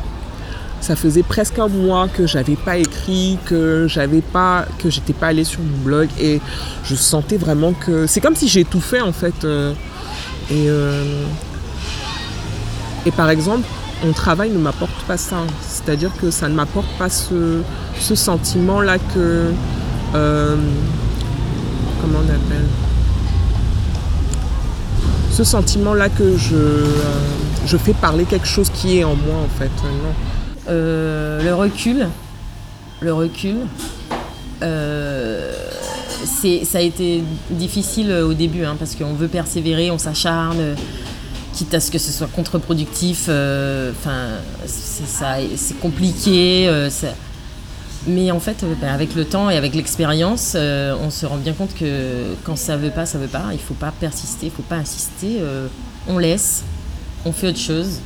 ça 0.82 0.96
faisait 0.96 1.24
presque 1.24 1.60
un 1.60 1.67
mois 1.67 2.08
que 2.08 2.26
j'avais 2.26 2.56
pas 2.56 2.78
écrit, 2.78 3.38
que 3.46 3.86
j'avais 3.88 4.22
pas, 4.22 4.65
que 4.80 4.89
j'étais 4.89 5.13
pas 5.13 5.28
allée 5.28 5.44
sur 5.44 5.62
mon 5.62 5.78
blog 5.84 6.10
et 6.20 6.41
je 6.84 6.96
sentais 6.96 7.38
vraiment 7.38 7.74
que 7.74 8.08
c'est 8.08 8.20
comme 8.20 8.36
si 8.36 8.48
j'ai 8.48 8.65
tout 8.65 8.82
fait 8.82 9.02
en 9.02 9.12
fait. 9.12 9.46
Euh, 9.46 9.74
et, 10.50 10.65
euh, 10.67 11.24
et 13.06 13.12
par 13.12 13.30
exemple, 13.30 13.67
mon 14.04 14.12
travail 14.12 14.50
ne 14.50 14.58
m'apporte 14.58 15.04
pas 15.08 15.17
ça. 15.17 15.38
C'est-à-dire 15.62 16.12
que 16.20 16.32
ça 16.32 16.50
ne 16.50 16.56
m'apporte 16.56 16.89
pas 16.98 17.10
ce, 17.10 17.62
ce 18.00 18.15
sentiment-là 18.15 18.98
que. 18.98 19.52
Euh, 20.15 20.56
comment 22.02 22.20
on 22.20 22.30
appelle 22.30 22.65
Ce 25.32 25.44
sentiment-là 25.44 26.10
que 26.10 26.36
je, 26.38 26.86
je 27.67 27.78
fais 27.78 27.94
parler 27.94 28.26
quelque 28.26 28.48
chose 28.48 28.70
qui 28.70 28.98
est 28.98 29.04
en 29.04 29.15
moi 29.15 29.38
en 29.46 29.60
fait. 29.60 29.72
Non. 29.84 30.13
Euh, 30.69 31.43
le 31.43 31.56
recul, 31.56 32.08
le 33.00 33.13
recul, 33.13 33.58
euh, 34.62 35.52
ça 36.63 36.78
a 36.78 36.82
été 36.82 37.24
difficile 37.50 38.12
au 38.12 38.34
début 38.34 38.63
hein, 38.63 38.76
parce 38.78 38.95
qu'on 38.95 39.13
veut 39.13 39.28
persévérer, 39.28 39.89
on 39.89 39.97
s'acharne, 39.97 40.76
quitte 41.54 41.74
à 41.74 41.80
ce 41.80 41.89
que 41.89 41.97
ce 41.97 42.12
soit 42.12 42.28
contre-productif. 42.28 43.26
Euh, 43.28 43.91
c'est 44.65 45.80
compliqué. 45.80 46.69
mais 48.08 48.32
en 48.32 48.39
fait, 48.39 48.63
ben, 48.80 48.89
avec 48.89 49.15
le 49.15 49.26
temps 49.26 49.50
et 49.50 49.58
avec 49.58 49.74
l'expérience, 49.74 50.56
on 50.56 51.10
se 51.10 51.26
rend 51.26 51.38
bien 51.38 51.54
compte 51.54 51.74
que 51.74 52.36
quand 52.43 52.56
ça 52.56 52.78
veut 52.78 52.91
pas, 52.91 53.08
ça 53.08 53.17
veut 53.17 53.28
pas. 53.28 53.45
Il 53.54 53.60
faut 53.60 53.74
pas 53.74 53.91
persister, 54.00 54.47
il 54.47 54.52
faut 54.52 54.62
pas 54.62 54.78
insister. 54.78 55.39
on 56.08 56.19
laisse, 56.19 56.63
on 57.26 57.32
fait 57.32 57.47
autre 57.47 57.60
chose, 57.60 58.00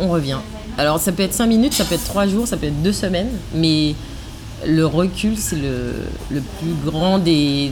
on 0.00 0.08
revient. 0.08 0.38
Alors 0.78 0.98
ça 0.98 1.12
peut 1.12 1.22
être 1.22 1.34
5 1.34 1.46
minutes, 1.46 1.74
ça 1.74 1.84
peut 1.84 1.94
être 1.94 2.04
3 2.04 2.26
jours, 2.26 2.46
ça 2.46 2.56
peut 2.56 2.66
être 2.66 2.82
2 2.82 2.92
semaines, 2.92 3.30
mais 3.54 3.94
le 4.66 4.86
recul, 4.86 5.36
c'est 5.36 5.56
le, 5.56 6.40
plus 6.58 6.74
grand 6.84 7.18
des, 7.18 7.70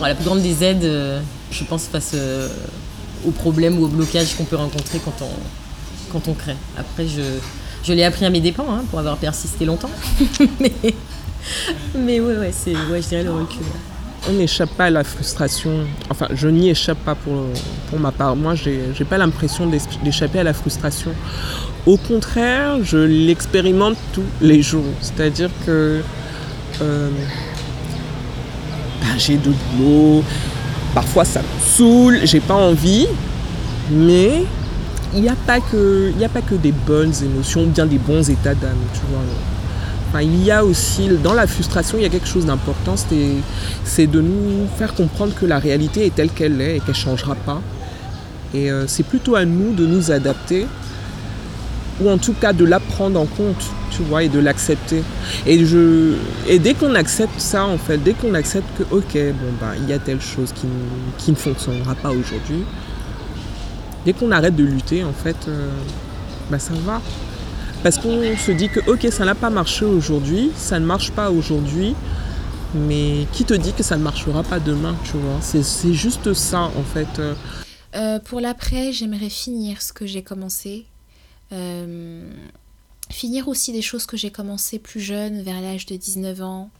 la 0.00 0.14
plus 0.14 0.24
grande 0.24 0.42
des 0.42 0.64
aides, 0.64 0.84
euh, 0.84 1.20
je 1.50 1.64
pense, 1.64 1.84
face 1.84 2.12
euh, 2.14 2.48
aux 3.26 3.30
problèmes 3.30 3.78
ou 3.78 3.84
aux 3.84 3.88
blocages 3.88 4.34
qu'on 4.36 4.44
peut 4.44 4.56
rencontrer 4.56 5.00
quand 5.04 5.22
on, 6.28 6.34
crée. 6.34 6.56
Après, 6.76 7.06
je, 7.06 7.92
l'ai 7.92 8.04
appris 8.04 8.24
à 8.24 8.30
mes 8.30 8.40
dépens, 8.40 8.66
hein, 8.70 8.84
pour 8.90 8.98
avoir 8.98 9.16
persisté 9.16 9.64
longtemps. 9.64 9.90
mais, 10.60 10.72
mais 11.96 12.20
ouais, 12.20 12.36
ouais, 12.36 12.52
c'est, 12.52 12.74
je 12.74 13.08
dirais 13.08 13.24
le 13.24 13.32
recul. 13.32 13.64
On 14.28 14.32
n'échappe 14.32 14.70
pas 14.70 14.86
à 14.86 14.90
la 14.90 15.04
frustration. 15.04 15.70
Enfin, 16.10 16.28
je 16.32 16.48
n'y 16.48 16.70
échappe 16.70 16.98
pas 16.98 17.14
pour, 17.14 17.44
pour 17.90 18.00
ma 18.00 18.10
part. 18.10 18.36
Moi, 18.36 18.54
j'ai, 18.54 18.80
j'ai 18.96 19.04
pas 19.04 19.18
l'impression 19.18 19.70
d'échapper 20.02 20.38
à 20.38 20.44
la 20.44 20.54
frustration. 20.54 21.12
Au 21.86 21.98
contraire, 21.98 22.78
je 22.82 22.96
l'expérimente 22.96 23.96
tous 24.14 24.24
les 24.40 24.62
jours. 24.62 24.84
C'est-à-dire 25.02 25.50
que 25.66 26.00
euh, 26.80 27.10
ben, 29.02 29.18
j'ai 29.18 29.36
de 29.36 29.52
l'eau, 29.78 30.24
parfois 30.94 31.24
ça 31.24 31.40
me 31.40 31.60
saoule, 31.60 32.20
j'ai 32.24 32.40
pas 32.40 32.54
envie, 32.54 33.06
mais 33.90 34.44
il 35.14 35.22
n'y 35.22 35.28
a, 35.28 35.36
pas 35.46 35.60
que, 35.60 36.12
a 36.24 36.28
pas 36.28 36.40
que 36.40 36.54
des 36.54 36.72
bonnes 36.72 37.12
émotions, 37.22 37.66
bien 37.66 37.86
des 37.86 37.98
bons 37.98 38.28
états 38.28 38.54
d'âme. 38.54 38.78
Il 40.22 40.44
y 40.44 40.50
a 40.50 40.64
aussi, 40.64 41.08
dans 41.22 41.34
la 41.34 41.46
frustration, 41.46 41.98
il 41.98 42.02
y 42.02 42.06
a 42.06 42.08
quelque 42.08 42.28
chose 42.28 42.46
d'important, 42.46 42.94
c'est 42.96 44.06
de 44.06 44.20
nous 44.20 44.66
faire 44.78 44.94
comprendre 44.94 45.34
que 45.34 45.46
la 45.46 45.58
réalité 45.58 46.06
est 46.06 46.14
telle 46.14 46.30
qu'elle 46.30 46.60
est 46.60 46.76
et 46.76 46.80
qu'elle 46.80 46.88
ne 46.90 46.94
changera 46.94 47.34
pas. 47.34 47.60
Et 48.52 48.70
euh, 48.70 48.86
c'est 48.86 49.02
plutôt 49.02 49.34
à 49.34 49.44
nous 49.44 49.72
de 49.72 49.84
nous 49.84 50.12
adapter 50.12 50.66
ou 52.00 52.10
en 52.10 52.18
tout 52.18 52.32
cas 52.32 52.52
de 52.52 52.64
la 52.64 52.80
prendre 52.80 53.20
en 53.20 53.26
compte, 53.26 53.70
tu 53.90 54.02
vois, 54.02 54.24
et 54.24 54.28
de 54.28 54.38
l'accepter. 54.38 55.02
Et, 55.46 55.58
dès 56.58 56.74
qu'on 56.74 56.94
accepte 56.94 57.38
ça, 57.38 57.64
en 57.64 57.78
fait, 57.78 57.98
dès 57.98 58.14
qu'on 58.14 58.34
accepte 58.34 58.66
que, 58.76 58.82
ok, 58.94 59.12
bon, 59.14 59.52
bah, 59.60 59.74
il 59.78 59.88
y 59.88 59.92
a 59.92 59.98
telle 59.98 60.20
chose 60.20 60.52
qui, 60.52 61.30
ne 61.30 61.36
fonctionnera 61.36 61.94
pas 61.94 62.10
aujourd'hui, 62.10 62.64
dès 64.04 64.12
qu'on 64.12 64.30
arrête 64.32 64.56
de 64.56 64.64
lutter, 64.64 65.04
en 65.04 65.12
fait, 65.12 65.36
euh, 65.48 65.68
bah, 66.50 66.58
ça 66.58 66.74
va. 66.84 67.00
Parce 67.84 67.98
qu'on 67.98 68.34
se 68.38 68.50
dit 68.50 68.70
que, 68.70 68.80
ok, 68.90 69.12
ça 69.12 69.26
n'a 69.26 69.34
pas 69.34 69.50
marché 69.50 69.84
aujourd'hui, 69.84 70.50
ça 70.56 70.80
ne 70.80 70.86
marche 70.86 71.12
pas 71.12 71.30
aujourd'hui, 71.30 71.94
Mais 72.74 73.26
qui 73.32 73.44
te 73.44 73.52
dit 73.52 73.74
que 73.74 73.82
ça 73.82 73.98
ne 73.98 74.02
marchera 74.02 74.42
pas 74.42 74.58
demain, 74.58 74.96
tu 75.04 75.18
vois? 75.18 75.38
C'est 75.42 75.92
juste 75.92 76.32
ça, 76.32 76.62
en 76.62 76.82
fait. 76.82 77.20
Euh, 77.94 78.18
pour 78.20 78.40
l'après, 78.40 78.92
j'aimerais 78.92 79.28
finir 79.28 79.82
ce 79.82 79.92
que 79.92 80.06
j'ai 80.06 80.22
commencé. 80.22 80.86
Euh, 81.52 82.28
finir 83.10 83.48
aussi 83.48 83.70
des 83.70 83.82
choses 83.82 84.06
que 84.06 84.16
j'ai 84.16 84.30
commencé 84.30 84.78
plus 84.78 85.00
jeune, 85.00 85.42
vers 85.42 85.60
l'âge 85.60 85.84
de 85.84 85.94
19 85.94 86.40
ans. 86.40 86.70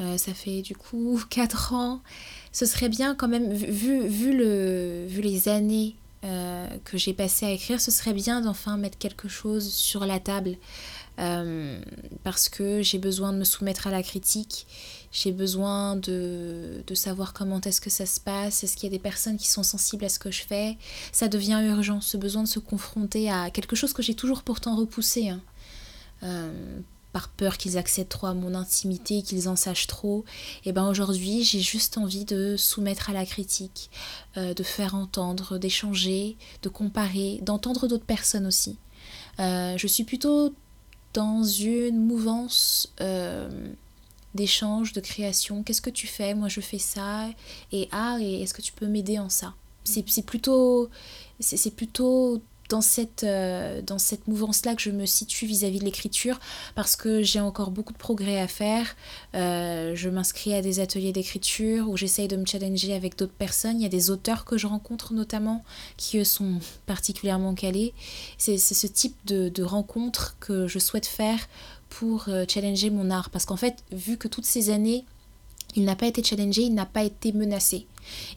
Euh, 0.00 0.18
ça 0.18 0.34
fait 0.34 0.60
du 0.60 0.76
coup 0.76 1.18
4 1.30 1.72
ans. 1.72 2.02
Ce 2.52 2.66
serait 2.66 2.90
bien 2.90 3.14
quand 3.14 3.28
même, 3.28 3.52
vu, 3.52 4.06
vu, 4.06 4.36
le, 4.36 5.06
vu 5.08 5.22
les 5.22 5.48
années 5.48 5.96
que 6.84 6.98
j'ai 6.98 7.12
passées 7.12 7.46
à 7.46 7.50
écrire, 7.50 7.80
ce 7.80 7.90
serait 7.90 8.12
bien 8.12 8.40
d'enfin 8.40 8.76
mettre 8.76 8.98
quelque 8.98 9.28
chose 9.28 9.72
sur 9.72 10.06
la 10.06 10.18
table. 10.20 10.56
parce 11.16 12.48
que 12.48 12.82
j'ai 12.82 12.98
besoin 12.98 13.32
de 13.32 13.38
me 13.38 13.44
soumettre 13.44 13.86
à 13.86 13.90
la 13.90 14.02
critique 14.02 14.66
j'ai 15.16 15.32
besoin 15.32 15.96
de, 15.96 16.84
de, 16.86 16.94
savoir 16.94 17.32
comment 17.32 17.58
est-ce 17.62 17.80
que 17.80 17.88
ça 17.88 18.04
se 18.04 18.20
passe, 18.20 18.62
est-ce 18.62 18.76
qu'il 18.76 18.84
y 18.84 18.94
a 18.94 18.96
des 18.96 19.02
personnes 19.02 19.38
qui 19.38 19.48
sont 19.48 19.62
sensibles 19.62 20.04
à 20.04 20.10
ce 20.10 20.18
que 20.18 20.30
je 20.30 20.42
fais? 20.42 20.76
Ça 21.10 21.28
devient 21.28 21.58
urgent, 21.64 22.02
ce 22.02 22.18
besoin 22.18 22.42
de 22.42 22.48
se 22.48 22.58
confronter 22.58 23.30
à 23.30 23.50
quelque 23.50 23.76
chose 23.76 23.94
que 23.94 24.02
j'ai 24.02 24.14
toujours 24.14 24.42
pourtant 24.42 24.76
repoussé. 24.76 25.30
Hein. 25.30 25.40
Euh, 26.22 26.80
par 27.16 27.30
peur 27.30 27.56
qu'ils 27.56 27.78
accèdent 27.78 28.10
trop 28.10 28.26
à 28.26 28.34
mon 28.34 28.54
intimité, 28.54 29.22
qu'ils 29.22 29.48
en 29.48 29.56
sachent 29.56 29.86
trop, 29.86 30.26
et 30.66 30.68
eh 30.68 30.72
ben 30.72 30.86
aujourd'hui 30.86 31.44
j'ai 31.44 31.60
juste 31.60 31.96
envie 31.96 32.26
de 32.26 32.56
soumettre 32.58 33.08
à 33.08 33.14
la 33.14 33.24
critique, 33.24 33.88
euh, 34.36 34.52
de 34.52 34.62
faire 34.62 34.94
entendre, 34.94 35.56
d'échanger, 35.56 36.36
de 36.60 36.68
comparer, 36.68 37.38
d'entendre 37.40 37.88
d'autres 37.88 38.04
personnes 38.04 38.44
aussi. 38.44 38.76
Euh, 39.40 39.78
je 39.78 39.86
suis 39.86 40.04
plutôt 40.04 40.52
dans 41.14 41.42
une 41.42 41.98
mouvance 42.04 42.92
d'échange, 44.34 44.92
de 44.92 45.00
création. 45.00 45.62
Qu'est-ce 45.62 45.80
que 45.80 45.88
tu 45.88 46.06
fais? 46.06 46.34
Moi, 46.34 46.48
je 46.48 46.60
fais 46.60 46.78
ça. 46.78 47.30
Et 47.72 47.88
ah, 47.92 48.18
et 48.20 48.42
est-ce 48.42 48.52
que 48.52 48.60
tu 48.60 48.74
peux 48.74 48.88
m'aider 48.88 49.18
en 49.18 49.30
ça? 49.30 49.54
C'est 49.84 50.26
plutôt, 50.26 50.90
c'est 51.40 51.74
plutôt 51.74 52.42
dans 52.68 52.80
cette, 52.80 53.24
euh, 53.24 53.82
dans 53.82 53.98
cette 53.98 54.26
mouvance-là 54.26 54.74
que 54.74 54.82
je 54.82 54.90
me 54.90 55.06
situe 55.06 55.46
vis-à-vis 55.46 55.78
de 55.78 55.84
l'écriture 55.84 56.38
parce 56.74 56.96
que 56.96 57.22
j'ai 57.22 57.40
encore 57.40 57.70
beaucoup 57.70 57.92
de 57.92 57.98
progrès 57.98 58.40
à 58.40 58.48
faire. 58.48 58.96
Euh, 59.34 59.94
je 59.94 60.08
m'inscris 60.08 60.54
à 60.54 60.62
des 60.62 60.80
ateliers 60.80 61.12
d'écriture 61.12 61.88
où 61.88 61.96
j'essaye 61.96 62.28
de 62.28 62.36
me 62.36 62.46
challenger 62.46 62.94
avec 62.94 63.16
d'autres 63.16 63.32
personnes. 63.32 63.80
Il 63.80 63.82
y 63.82 63.86
a 63.86 63.90
des 63.90 64.10
auteurs 64.10 64.44
que 64.44 64.58
je 64.58 64.66
rencontre 64.66 65.12
notamment 65.12 65.64
qui 65.96 66.24
sont 66.24 66.58
particulièrement 66.86 67.54
calés. 67.54 67.94
C'est 68.38 68.58
ce 68.58 68.86
type 68.86 69.16
de, 69.26 69.62
rencontres 69.62 70.36
que 70.38 70.68
je 70.68 70.78
souhaite 70.78 71.06
faire 71.06 71.48
pour 71.88 72.28
euh, 72.28 72.44
challenger 72.48 72.90
mon 72.90 73.10
art. 73.10 73.30
Parce 73.30 73.44
qu'en 73.46 73.56
fait, 73.56 73.82
vu 73.90 74.16
que 74.16 74.28
toutes 74.28 74.44
ces 74.44 74.70
années, 74.70 75.04
il 75.74 75.84
n'a 75.84 75.96
pas 75.96 76.06
été 76.06 76.22
challengé, 76.22 76.62
il 76.62 76.74
n'a 76.74 76.86
pas 76.86 77.02
été 77.02 77.32
menacé. 77.32 77.86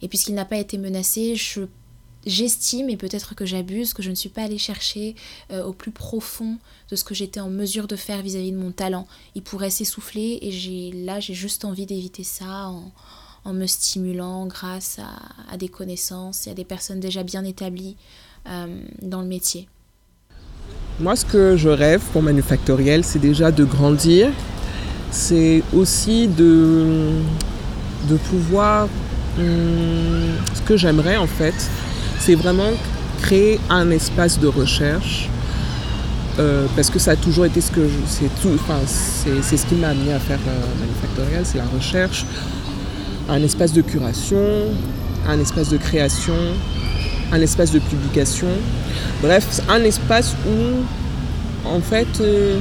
Et 0.02 0.08
puisqu'il 0.08 0.34
n'a 0.34 0.44
pas 0.44 0.56
été 0.56 0.78
menacé, 0.78 1.36
je 1.36 1.62
j'estime, 2.26 2.90
et 2.90 2.96
peut-être 2.96 3.34
que 3.34 3.46
j'abuse, 3.46 3.94
que 3.94 4.02
je 4.02 4.10
ne 4.10 4.14
suis 4.14 4.28
pas 4.28 4.42
allée 4.42 4.58
chercher 4.58 5.14
euh, 5.52 5.64
au 5.64 5.72
plus 5.72 5.90
profond 5.90 6.58
de 6.90 6.96
ce 6.96 7.04
que 7.04 7.14
j'étais 7.14 7.40
en 7.40 7.50
mesure 7.50 7.86
de 7.86 7.96
faire 7.96 8.22
vis-à-vis 8.22 8.52
de 8.52 8.58
mon 8.58 8.72
talent. 8.72 9.06
Il 9.34 9.42
pourrait 9.42 9.70
s'essouffler 9.70 10.38
et 10.42 10.92
là 11.04 11.20
j'ai 11.20 11.34
juste 11.34 11.64
envie 11.64 11.86
d'éviter 11.86 12.24
ça 12.24 12.68
en, 12.68 12.92
en, 13.44 13.52
me 13.52 13.66
stimulant 13.66 14.46
grâce 14.46 14.98
à, 14.98 15.52
à, 15.52 15.56
des 15.56 15.68
connaissances 15.68 16.46
et 16.46 16.50
à 16.50 16.54
des 16.54 16.64
personnes 16.64 17.00
déjà 17.00 17.22
bien 17.22 17.44
établies 17.44 17.96
euh, 18.48 18.82
dans 19.02 19.22
le 19.22 19.28
métier. 19.28 19.68
Moi, 20.98 21.16
ce 21.16 21.24
que 21.24 21.56
je 21.56 21.70
rêve 21.70 22.02
pour 22.12 22.22
Manufactoriel, 22.22 23.04
c'est 23.04 23.18
déjà 23.18 23.50
de 23.50 23.64
grandir. 23.64 24.30
C'est 25.10 25.62
aussi 25.72 26.28
de, 26.28 27.22
de 28.08 28.16
pouvoir... 28.16 28.88
Hum, 29.38 30.34
ce 30.54 30.60
que 30.62 30.76
j'aimerais 30.76 31.16
en 31.16 31.26
fait, 31.26 31.54
c'est 32.20 32.36
vraiment 32.36 32.70
créer 33.22 33.58
un 33.68 33.90
espace 33.90 34.38
de 34.38 34.46
recherche. 34.46 35.28
Euh, 36.38 36.66
parce 36.76 36.90
que 36.90 37.00
ça 37.00 37.10
a 37.12 37.16
toujours 37.16 37.44
été 37.44 37.60
ce 37.60 37.72
que 37.72 37.80
c'est 38.06 38.30
tout 38.40 38.50
enfin 38.54 38.78
c'est 38.86 39.56
ce 39.56 39.66
qui 39.66 39.74
m'a 39.74 39.88
amené 39.88 40.12
à 40.12 40.20
faire 40.20 40.38
euh, 40.46 40.80
Manufactorial 40.80 41.44
c'est 41.44 41.58
la 41.58 41.64
recherche 41.64 42.24
un 43.28 43.42
espace 43.42 43.72
de 43.72 43.82
curation 43.82 44.38
un 45.28 45.40
espace 45.40 45.70
de 45.70 45.76
création 45.76 46.36
un 47.32 47.40
espace 47.40 47.70
de 47.72 47.78
publication. 47.78 48.48
Bref, 49.22 49.60
un 49.68 49.82
espace 49.84 50.34
où, 50.46 51.68
en 51.68 51.80
fait, 51.80 52.20
euh, 52.20 52.58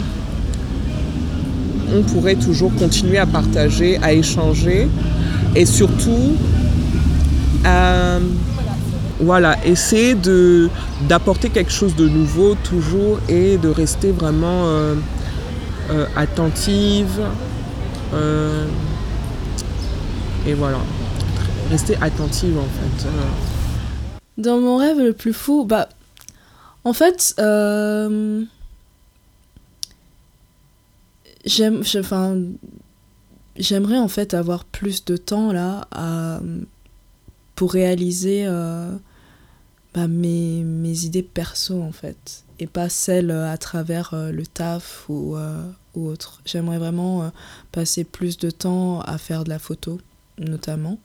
on 1.93 2.01
pourrait 2.03 2.35
toujours 2.35 2.73
continuer 2.75 3.17
à 3.17 3.25
partager, 3.25 3.97
à 4.01 4.13
échanger 4.13 4.87
et 5.55 5.65
surtout 5.65 6.35
à 7.65 8.19
voilà, 9.19 9.57
essayer 9.65 10.15
de, 10.15 10.69
d'apporter 11.07 11.49
quelque 11.49 11.71
chose 11.71 11.95
de 11.95 12.07
nouveau 12.07 12.55
toujours 12.55 13.19
et 13.27 13.57
de 13.57 13.69
rester 13.69 14.11
vraiment 14.11 14.67
euh, 14.67 14.95
euh, 15.91 16.05
attentive. 16.15 17.21
et 20.47 20.53
voilà, 20.53 20.79
rester 21.69 21.95
attentive 22.01 22.57
en 22.57 22.63
fait. 22.63 23.07
Dans 24.37 24.59
mon 24.59 24.77
rêve 24.77 24.99
le 24.99 25.13
plus 25.13 25.33
fou, 25.33 25.65
bah, 25.65 25.89
en 26.85 26.93
fait, 26.93 27.35
euh, 27.39 28.43
j'aime, 31.45 31.83
j'aimerais 33.57 33.97
en 33.97 34.07
fait 34.07 34.33
avoir 34.33 34.63
plus 34.63 35.03
de 35.03 35.17
temps 35.17 35.51
là 35.51 35.87
pour 37.59 37.73
réaliser 37.73 38.45
euh, 38.47 38.89
bah, 39.93 40.07
mes, 40.07 40.63
mes, 40.63 41.05
idées 41.05 41.23
perso 41.23 41.81
en 41.81 41.91
fait, 41.91 42.43
et 42.59 42.67
pas 42.67 42.89
celles 42.89 43.31
à 43.31 43.57
travers 43.57 44.13
euh, 44.13 44.31
le 44.31 44.45
taf 44.45 45.05
ou, 45.09 45.35
ou 45.95 46.07
autre. 46.07 46.41
J'aimerais 46.45 46.79
vraiment 46.79 47.31
passer 47.71 48.03
plus 48.03 48.37
de 48.37 48.49
temps 48.51 49.01
à 49.01 49.17
faire 49.17 49.43
de 49.43 49.49
la 49.49 49.59
photo, 49.59 49.99
notamment. 50.37 50.99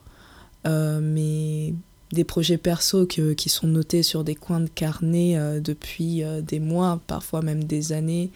mais 0.65 1.75
des 2.15 2.25
projets 2.25 2.57
perso 2.57 3.07
qui 3.07 3.49
sont 3.51 3.67
notés 3.67 4.03
sur 4.03 4.25
des 4.25 4.35
coins 4.35 4.61
de 4.61 4.69
carnet 4.69 5.37
euh, 5.37 5.61
depuis 5.61 6.23
euh, 6.23 6.41
des 6.41 6.61
mois, 6.61 7.01
parfois 7.07 7.43
même 7.43 7.65
des 7.65 7.93
années, 7.93 8.31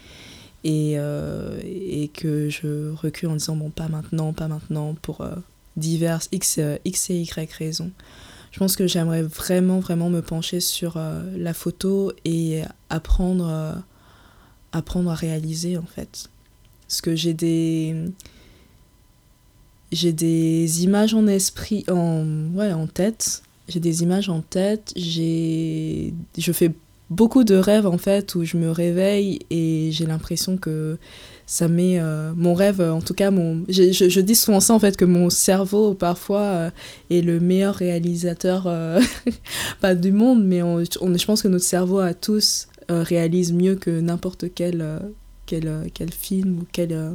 et, 0.65 0.95
euh, 0.97 1.59
et, 1.65 2.09
que 2.09 2.51
je 2.51 2.91
recule 2.91 3.31
en 3.31 3.35
disant 3.35 3.57
bon, 3.57 3.71
pas 3.71 3.89
maintenant, 3.89 4.35
pas 4.35 4.49
maintenant, 4.49 4.95
pour 5.01 5.25
diverses 5.77 6.29
X, 6.33 6.61
X 6.85 7.11
et 7.11 7.21
Y 7.21 7.53
raisons. 7.53 7.93
Je 8.51 8.59
pense 8.59 8.77
que 8.77 8.87
j'aimerais 8.87 9.23
vraiment, 9.23 9.81
vraiment 9.81 10.11
me 10.11 10.23
pencher 10.23 10.61
sur 10.61 10.99
la 11.37 11.55
photo 11.55 12.13
et 12.25 12.63
apprendre, 12.89 13.83
apprendre 14.73 15.11
à 15.11 15.15
réaliser 15.15 15.77
en 15.77 15.85
fait. 15.85 16.31
Parce 16.87 17.03
que 17.03 17.15
j'ai 17.15 17.35
des 17.35 17.95
j'ai 19.93 20.13
des 20.13 20.85
images 20.85 21.15
en 21.15 21.27
esprit, 21.27 21.85
en, 21.91 22.25
ouais, 22.55 22.73
en 22.73 22.87
tête, 22.87 23.43
j'ai 23.69 23.81
des 23.81 24.03
images 24.03 24.29
en 24.29 24.41
tête, 24.41 24.93
j'ai 24.97 26.15
je 26.37 26.53
fais 26.53 26.73
beaucoup 27.11 27.45
de 27.45 27.55
rêves 27.55 27.87
en 27.87 27.99
fait 27.99 28.35
où 28.35 28.45
je 28.45 28.57
me 28.57 28.71
réveille 28.71 29.41
et 29.51 29.91
j'ai 29.93 30.07
l'impression 30.07 30.57
que 30.57 30.99
ça 31.49 31.67
met 31.67 31.99
euh, 31.99 32.35
mon 32.37 32.53
rêve 32.53 32.83
en 32.83 33.01
tout 33.01 33.15
cas 33.15 33.31
mon 33.31 33.65
je, 33.71 33.91
je, 33.91 34.21
dis 34.21 34.35
souvent 34.35 34.61
ça 34.61 34.75
en 34.75 34.79
fait 34.79 34.99
que 34.99 35.07
mon 35.07 35.31
cerveau 35.31 35.95
parfois 35.95 36.43
euh, 36.43 36.71
est 37.09 37.23
le 37.23 37.41
meilleur 37.41 37.75
réalisateur 37.75 38.67
euh, 38.67 39.01
pas 39.81 39.95
du 39.95 40.13
monde 40.13 40.45
mais 40.45 40.63
on, 40.63 40.85
je 40.85 41.25
pense 41.25 41.41
que 41.41 41.49
notre 41.49 41.65
cerveau 41.65 42.01
à 42.01 42.13
tous 42.13 42.69
réalise 42.91 43.55
mieux 43.55 43.77
que 43.77 43.91
n'importe 44.01 44.47
quel, 44.55 45.01
quel, 45.47 45.91
quel 45.95 46.13
film 46.13 46.59
ou 46.61 46.67
quelle 46.71 47.15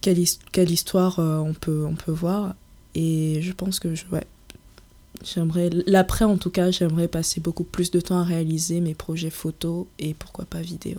quelle, 0.00 0.18
quelle 0.50 0.70
histoire 0.70 1.20
on 1.20 1.54
peut 1.54 1.86
on 1.88 1.94
peut 1.94 2.12
voir 2.12 2.56
et 2.96 3.38
je 3.42 3.52
pense 3.52 3.78
que 3.78 3.94
je, 3.94 4.06
ouais, 4.10 4.26
J'aimerais, 5.24 5.70
l'après 5.86 6.24
en 6.24 6.36
tout 6.36 6.50
cas, 6.50 6.70
j'aimerais 6.70 7.08
passer 7.08 7.40
beaucoup 7.40 7.64
plus 7.64 7.90
de 7.90 8.00
temps 8.00 8.18
à 8.18 8.22
réaliser 8.22 8.80
mes 8.80 8.94
projets 8.94 9.30
photos 9.30 9.86
et 9.98 10.14
pourquoi 10.14 10.44
pas 10.44 10.60
vidéo. 10.60 10.98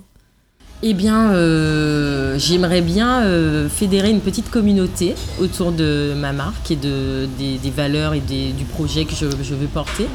Eh 0.84 0.94
bien, 0.94 1.32
euh, 1.32 2.38
j'aimerais 2.38 2.82
bien 2.82 3.24
euh, 3.24 3.68
fédérer 3.68 4.12
une 4.12 4.22
petite 4.22 4.52
communauté 4.52 5.16
autour 5.42 5.72
de 5.72 6.14
ma 6.16 6.34
marque 6.34 6.70
et 6.70 6.76
de, 6.76 7.28
des, 7.40 7.72
valeurs 7.72 8.14
et 8.14 8.20
du 8.20 8.64
projet 8.66 9.06
que 9.06 9.16
je, 9.16 9.26
veux 9.26 9.68
porter. 9.68 10.06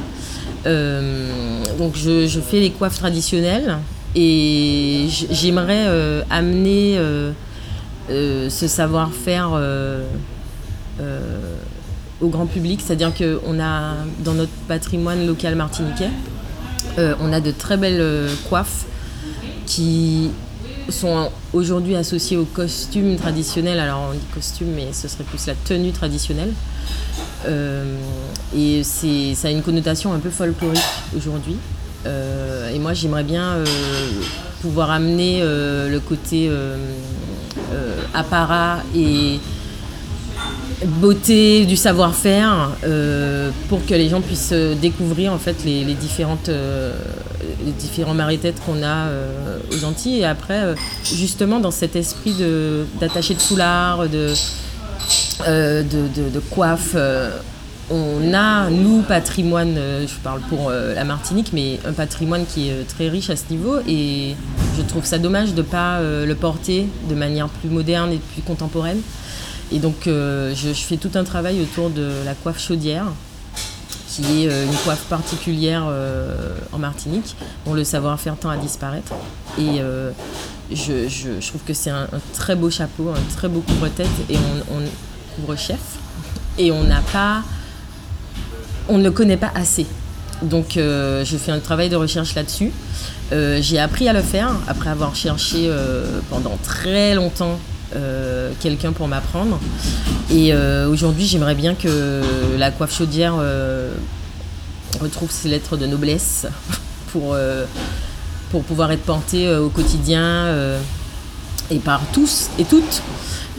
Euh, 0.65 1.61
donc, 1.77 1.97
je, 1.97 2.27
je, 2.27 2.39
fais 2.39 2.61
les 2.61 2.71
coiffes 2.71 2.97
traditionnelles 2.97 3.77
et 4.15 5.07
j'aimerais 5.31 5.85
amener 6.29 6.97
ce 8.07 8.67
savoir-faire 8.67 9.59
au 12.21 12.27
grand 12.29 12.45
public, 12.45 12.79
c'est-à-dire 12.81 13.11
qu'on 13.13 13.59
a 13.59 13.95
dans 14.23 14.33
notre 14.33 14.53
patrimoine 14.69 15.27
local 15.27 15.55
martiniquais, 15.55 16.11
on 16.97 17.33
a 17.33 17.41
de 17.41 17.51
très 17.51 17.75
belles 17.75 18.29
coiffes 18.47 18.85
qui 19.65 20.29
sont 20.89 21.29
aujourd'hui 21.53 21.95
associés 21.95 22.37
au 22.37 22.45
costume 22.45 23.15
traditionnel. 23.15 23.79
Alors 23.79 24.09
on 24.09 24.13
dit 24.13 24.19
costume, 24.33 24.69
mais 24.75 24.93
ce 24.93 25.07
serait 25.07 25.23
plus 25.23 25.45
la 25.47 25.55
tenue 25.55 25.91
traditionnelle. 25.91 26.51
Euh, 27.45 27.97
et 28.55 28.83
ça 28.83 29.47
a 29.47 29.51
une 29.51 29.63
connotation 29.63 30.13
un 30.13 30.19
peu 30.19 30.29
folklorique 30.29 30.81
aujourd'hui. 31.15 31.57
Euh, 32.05 32.73
et 32.73 32.79
moi 32.79 32.93
j'aimerais 32.93 33.23
bien 33.23 33.57
pouvoir 34.61 34.91
amener 34.91 35.41
le 35.41 35.99
côté 35.99 36.51
apparat 38.13 38.79
et 38.95 39.39
beauté, 40.85 41.65
du 41.65 41.75
savoir-faire, 41.75 42.71
euh, 42.83 43.49
pour 43.69 43.85
que 43.85 43.93
les 43.93 44.09
gens 44.09 44.21
puissent 44.21 44.51
euh, 44.53 44.75
découvrir 44.75 45.33
en 45.33 45.37
fait 45.37 45.63
les, 45.65 45.83
différentes, 45.93 46.49
euh, 46.49 46.93
différents 47.79 48.13
marées-têtes 48.13 48.61
qu'on 48.65 48.83
a 48.83 49.07
aux 49.71 49.85
Antilles. 49.85 50.19
Et 50.19 50.25
après, 50.25 50.75
justement, 51.03 51.59
dans 51.59 51.71
cet 51.71 51.95
esprit 51.95 52.35
d'attacher 52.99 53.33
de, 53.33 53.39
foulard, 53.39 54.07
de, 54.09 54.33
de, 55.45 56.39
coiffe, 56.51 56.95
on 57.89 58.33
a, 58.33 58.69
nous, 58.69 59.01
patrimoine, 59.01 59.75
je 59.75 60.15
parle 60.23 60.41
pour 60.49 60.71
la 60.71 61.03
Martinique, 61.03 61.51
mais 61.53 61.79
un 61.85 61.93
patrimoine 61.93 62.45
qui 62.45 62.69
est 62.69 62.87
très 62.87 63.09
riche 63.09 63.29
à 63.29 63.35
ce 63.35 63.43
niveau. 63.49 63.77
Et 63.87 64.35
je 64.77 64.81
trouve 64.83 65.05
ça 65.05 65.17
dommage 65.17 65.53
de 65.53 65.61
ne 65.61 65.67
pas 65.67 65.99
le 66.01 66.35
porter 66.35 66.87
de 67.09 67.15
manière 67.15 67.47
plus 67.49 67.69
moderne 67.69 68.11
et 68.11 68.19
plus 68.33 68.41
contemporaine. 68.41 68.99
Et 69.71 69.79
donc, 69.79 70.07
euh, 70.07 70.53
je, 70.55 70.71
fais 70.73 70.97
tout 70.97 71.11
un 71.15 71.23
travail 71.23 71.61
autour 71.61 71.89
de 71.89 72.11
la 72.25 72.35
coiffe 72.35 72.59
chaudière, 72.59 73.05
qui 74.07 74.43
est 74.43 74.49
euh, 74.49 74.65
une 74.65 74.75
coiffe 74.77 75.05
particulière 75.05 75.85
euh, 75.87 76.55
en 76.71 76.77
Martinique, 76.77 77.35
dont 77.65 77.73
le 77.73 77.83
savoir-faire 77.83 78.35
tend 78.37 78.49
à 78.49 78.57
disparaître. 78.57 79.13
Et 79.57 79.81
je, 80.71 81.47
trouve 81.47 81.61
que 81.65 81.73
c'est 81.73 81.89
un, 81.89 82.07
très 82.33 82.55
beau 82.55 82.69
chapeau, 82.69 83.09
un 83.09 83.35
très 83.35 83.47
beau 83.47 83.61
couvre-tête, 83.61 84.07
et 84.29 84.37
on, 84.71 84.81
couvre-chef. 85.35 85.79
Et 86.57 86.71
on 86.71 86.83
n'a 86.83 87.01
pas. 87.11 87.41
On 88.89 88.97
ne 88.97 89.03
le 89.03 89.11
connaît 89.11 89.37
pas 89.37 89.51
assez. 89.55 89.87
Donc, 90.43 90.73
je 90.75 91.37
fais 91.39 91.51
un 91.51 91.59
travail 91.59 91.89
de 91.89 91.95
recherche 91.95 92.35
là-dessus. 92.35 92.71
j'ai 93.31 93.79
appris 93.79 94.07
à 94.09 94.13
le 94.13 94.21
faire 94.21 94.51
après 94.67 94.89
avoir 94.89 95.15
cherché 95.15 95.71
pendant 96.29 96.57
très 96.61 97.15
longtemps 97.15 97.59
euh, 97.95 98.51
quelqu'un 98.59 98.91
pour 98.91 99.07
m'apprendre. 99.07 99.59
Et 100.31 100.53
euh, 100.53 100.87
aujourd'hui, 100.89 101.25
j'aimerais 101.25 101.55
bien 101.55 101.75
que 101.75 102.21
la 102.57 102.71
coiffe 102.71 102.95
chaudière 102.95 103.35
euh, 103.39 103.93
retrouve 105.01 105.31
ses 105.31 105.49
lettres 105.49 105.77
de 105.77 105.85
noblesse 105.85 106.47
pour, 107.11 107.35
pour 108.51 108.63
pouvoir 108.63 108.91
être 108.91 109.03
portée 109.03 109.53
au 109.55 109.69
quotidien 109.69 110.55
et 111.69 111.79
par 111.79 112.01
tous 112.13 112.49
et 112.57 112.63
toutes. 112.63 113.01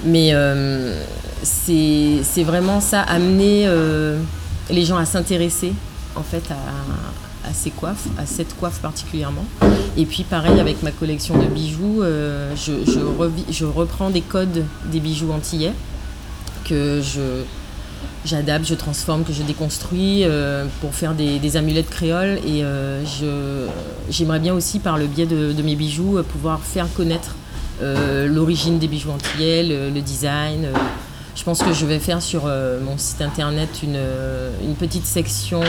Mais 0.04 0.32
c'est 1.42 2.44
vraiment 2.44 2.80
ça, 2.80 3.02
amener 3.02 3.68
les 4.70 4.84
gens 4.84 4.96
à 4.96 5.04
s'intéresser 5.04 5.72
en 6.16 6.22
fait 6.22 6.50
à, 6.50 6.56
à 7.48 7.52
ces 7.52 7.70
coiffes, 7.70 8.06
à 8.18 8.26
cette 8.26 8.56
coiffe 8.56 8.80
particulièrement. 8.80 9.44
Et 9.96 10.06
puis 10.06 10.24
pareil 10.24 10.58
avec 10.60 10.82
ma 10.82 10.90
collection 10.90 11.38
de 11.38 11.46
bijoux, 11.46 12.02
euh, 12.02 12.54
je, 12.56 13.64
reprends 13.64 14.10
des 14.10 14.20
codes 14.20 14.64
des 14.90 15.00
bijoux 15.00 15.30
antillais 15.32 15.72
que 16.64 17.00
j'adapte, 18.24 18.66
je 18.66 18.74
transforme, 18.74 19.24
que 19.24 19.32
je 19.32 19.42
déconstruis 19.42 20.24
euh, 20.24 20.64
pour 20.80 20.94
faire 20.94 21.14
des, 21.14 21.56
amulettes 21.56 21.90
créoles. 21.90 22.38
Et 22.46 22.64
euh, 22.64 23.02
j'aimerais 24.10 24.40
bien 24.40 24.54
aussi, 24.54 24.78
par 24.78 24.98
le 24.98 25.06
biais 25.06 25.26
de, 25.26 25.62
mes 25.62 25.76
bijoux, 25.76 26.22
pouvoir 26.32 26.60
faire 26.60 26.86
connaître 26.94 27.36
l'origine 27.80 28.78
des 28.78 28.88
bijoux 28.88 29.10
antillais, 29.10 29.62
le, 29.62 30.00
design. 30.00 30.68
Je 31.36 31.42
pense 31.42 31.62
que 31.62 31.72
je 31.72 31.84
vais 31.84 31.98
faire 31.98 32.22
sur 32.22 32.44
mon 32.46 32.96
site 32.96 33.20
internet 33.20 33.80
une, 33.82 34.00
une 34.62 34.74
petite 34.74 35.06
section 35.06 35.60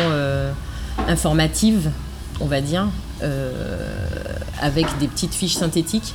informative, 1.08 1.92
on 2.40 2.46
va 2.46 2.62
dire, 2.62 2.88
euh, 3.24 3.52
avec 4.62 4.86
des 5.00 5.08
petites 5.08 5.34
fiches 5.34 5.56
synthétiques, 5.56 6.14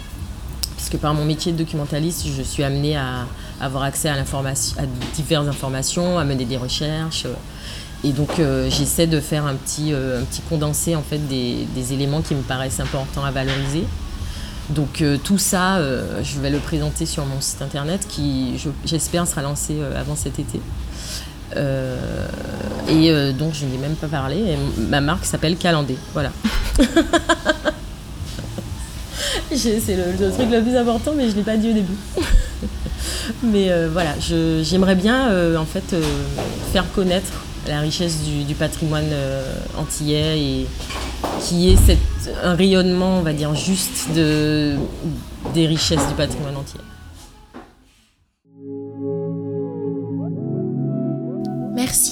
puisque 0.76 0.98
par 0.98 1.14
mon 1.14 1.24
métier 1.24 1.52
de 1.52 1.58
documentaliste, 1.58 2.26
je 2.26 2.42
suis 2.42 2.62
amenée 2.62 2.96
à 2.96 3.26
avoir 3.60 3.84
accès 3.84 4.08
à, 4.08 4.14
à 4.14 4.86
diverses 5.14 5.48
informations, 5.48 6.18
à 6.18 6.24
mener 6.24 6.44
des 6.44 6.56
recherches. 6.56 7.26
Et 8.02 8.12
donc 8.12 8.38
euh, 8.38 8.70
j'essaie 8.70 9.06
de 9.06 9.20
faire 9.20 9.44
un 9.44 9.54
petit, 9.54 9.92
euh, 9.92 10.22
un 10.22 10.24
petit 10.24 10.40
condensé 10.42 10.96
en 10.96 11.02
fait 11.02 11.18
des, 11.18 11.92
éléments 11.92 12.22
qui 12.22 12.34
me 12.34 12.42
paraissent 12.42 12.80
importants 12.80 13.24
à 13.24 13.30
valoriser. 13.30 13.84
Donc 14.70 15.02
tout 15.24 15.38
ça, 15.38 15.80
je 16.22 16.38
vais 16.38 16.48
le 16.48 16.58
présenter 16.58 17.04
sur 17.04 17.26
mon 17.26 17.40
site 17.40 17.60
internet 17.60 18.06
qui, 18.08 18.54
j'espère, 18.84 19.26
sera 19.26 19.42
lancé 19.42 19.76
avant 19.96 20.14
cet 20.14 20.38
été. 20.38 20.60
Euh, 21.56 22.26
et 22.88 23.10
euh, 23.10 23.32
donc 23.32 23.54
je 23.54 23.64
n'ai 23.64 23.78
même 23.78 23.94
pas 23.94 24.06
parlé. 24.08 24.56
ma 24.78 25.00
marque 25.00 25.24
s'appelle 25.24 25.56
Calandé. 25.56 25.96
Voilà. 26.12 26.30
c'est 29.54 29.96
le, 29.96 30.30
truc 30.32 30.50
le 30.50 30.62
plus 30.62 30.76
important, 30.76 31.12
mais 31.16 31.24
je 31.26 31.32
ne 31.32 31.36
l'ai 31.36 31.42
pas 31.42 31.56
dit 31.56 31.70
au 31.70 31.74
début. 31.74 31.96
mais 33.42 33.70
euh, 33.70 33.88
voilà, 33.92 34.14
j'aimerais 34.62 34.94
bien 34.94 35.56
en 35.56 35.66
fait 35.66 35.94
faire 36.72 36.90
connaître 36.92 37.44
la 37.68 37.80
richesse 37.80 38.18
du, 38.46 38.54
patrimoine 38.54 39.10
antillais 39.76 40.40
et 40.40 40.66
qui 41.42 41.70
est 41.70 41.98
un 42.42 42.54
rayonnement, 42.54 43.18
on 43.18 43.22
va 43.22 43.32
dire, 43.32 43.54
juste 43.54 44.08
de, 44.14 44.76
des 45.54 45.66
richesses 45.66 46.06
du 46.08 46.14
patrimoine 46.14 46.56
antillais. 46.56 46.84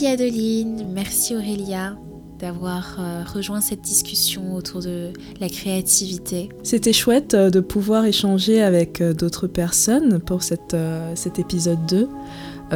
Merci 0.01 0.13
Adeline, 0.13 0.87
merci 0.95 1.35
Aurélia 1.35 1.97
d'avoir 2.39 2.99
euh, 3.01 3.25
rejoint 3.35 3.61
cette 3.61 3.81
discussion 3.81 4.55
autour 4.55 4.81
de 4.81 5.13
la 5.41 5.49
créativité. 5.49 6.51
C'était 6.63 6.93
chouette 6.93 7.35
euh, 7.35 7.51
de 7.51 7.59
pouvoir 7.59 8.05
échanger 8.05 8.63
avec 8.63 9.01
euh, 9.01 9.13
d'autres 9.13 9.49
personnes 9.49 10.21
pour 10.21 10.45
cette, 10.45 10.77
cet 11.17 11.41
épisode 11.41 11.85
2. 11.87 12.09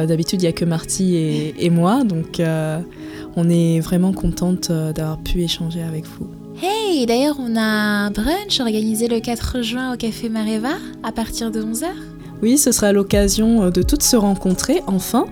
D'habitude, 0.05 0.41
il 0.41 0.45
n'y 0.45 0.49
a 0.49 0.51
que 0.51 0.65
Marty 0.65 1.15
et, 1.15 1.69
moi, 1.69 2.03
donc 2.03 2.41
on 3.35 3.49
est 3.49 3.79
vraiment 3.79 4.11
contente 4.11 4.71
d'avoir 4.71 5.21
pu 5.21 5.43
échanger 5.43 5.81
avec 5.81 6.05
vous. 6.05 6.27
Hey, 6.61 7.05
d'ailleurs, 7.05 7.37
on 7.39 7.55
a 7.55 7.61
un 7.61 8.11
brunch 8.11 8.59
organisé 8.59 9.07
le 9.07 9.19
4 9.19 9.61
juin 9.61 9.93
au 9.93 9.97
Café 9.97 10.29
Mareva 10.29 10.73
à 11.03 11.11
partir 11.11 11.51
de 11.51 11.61
11h. 11.61 11.85
Oui, 12.43 12.57
ce 12.57 12.73
sera 12.73 12.91
l'occasion 12.91 13.63
euh, 13.63 13.69
de 13.69 13.81
toutes 13.81 14.03
se 14.03 14.17
rencontrer, 14.17 14.81
enfin, 14.85 15.27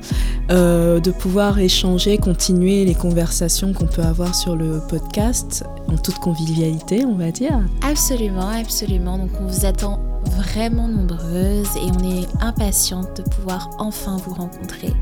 euh, 0.50 1.02
de 1.02 1.12
pouvoir 1.12 1.60
échanger, 1.60 2.18
continuer 2.18 2.86
les 2.86 2.96
conversations 2.96 3.74
qu'on 3.74 3.86
peut 3.86 4.02
avoir 4.02 4.34
sur 4.34 4.56
le 4.56 4.80
podcast 4.88 5.66
en 5.90 5.98
toute 5.98 6.20
convivialité, 6.20 7.04
on 7.04 7.16
va 7.16 7.32
dire. 7.32 7.60
Absolument, 7.82 8.48
absolument. 8.48 9.18
Donc 9.18 9.32
on 9.42 9.46
vous 9.46 9.66
attend 9.66 10.00
vraiment 10.38 10.88
nombreuses 10.88 11.76
et 11.76 11.92
on 12.00 12.18
est 12.18 12.28
impatiente 12.40 13.18
de 13.18 13.24
pouvoir 13.24 13.70
enfin 13.78 14.16
vous 14.26 14.34
rencontrer, 14.34 14.94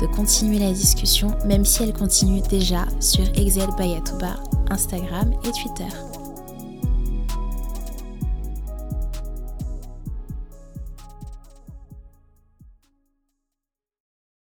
de 0.00 0.06
continuer 0.06 0.60
la 0.60 0.72
discussion, 0.72 1.32
même 1.44 1.66
si 1.66 1.82
elle 1.82 1.92
continue 1.92 2.40
déjà 2.48 2.86
sur 2.98 3.24
Excel 3.34 3.68
Bayatouba, 3.76 4.36
Instagram 4.70 5.34
et 5.44 5.50
Twitter. 5.50 6.17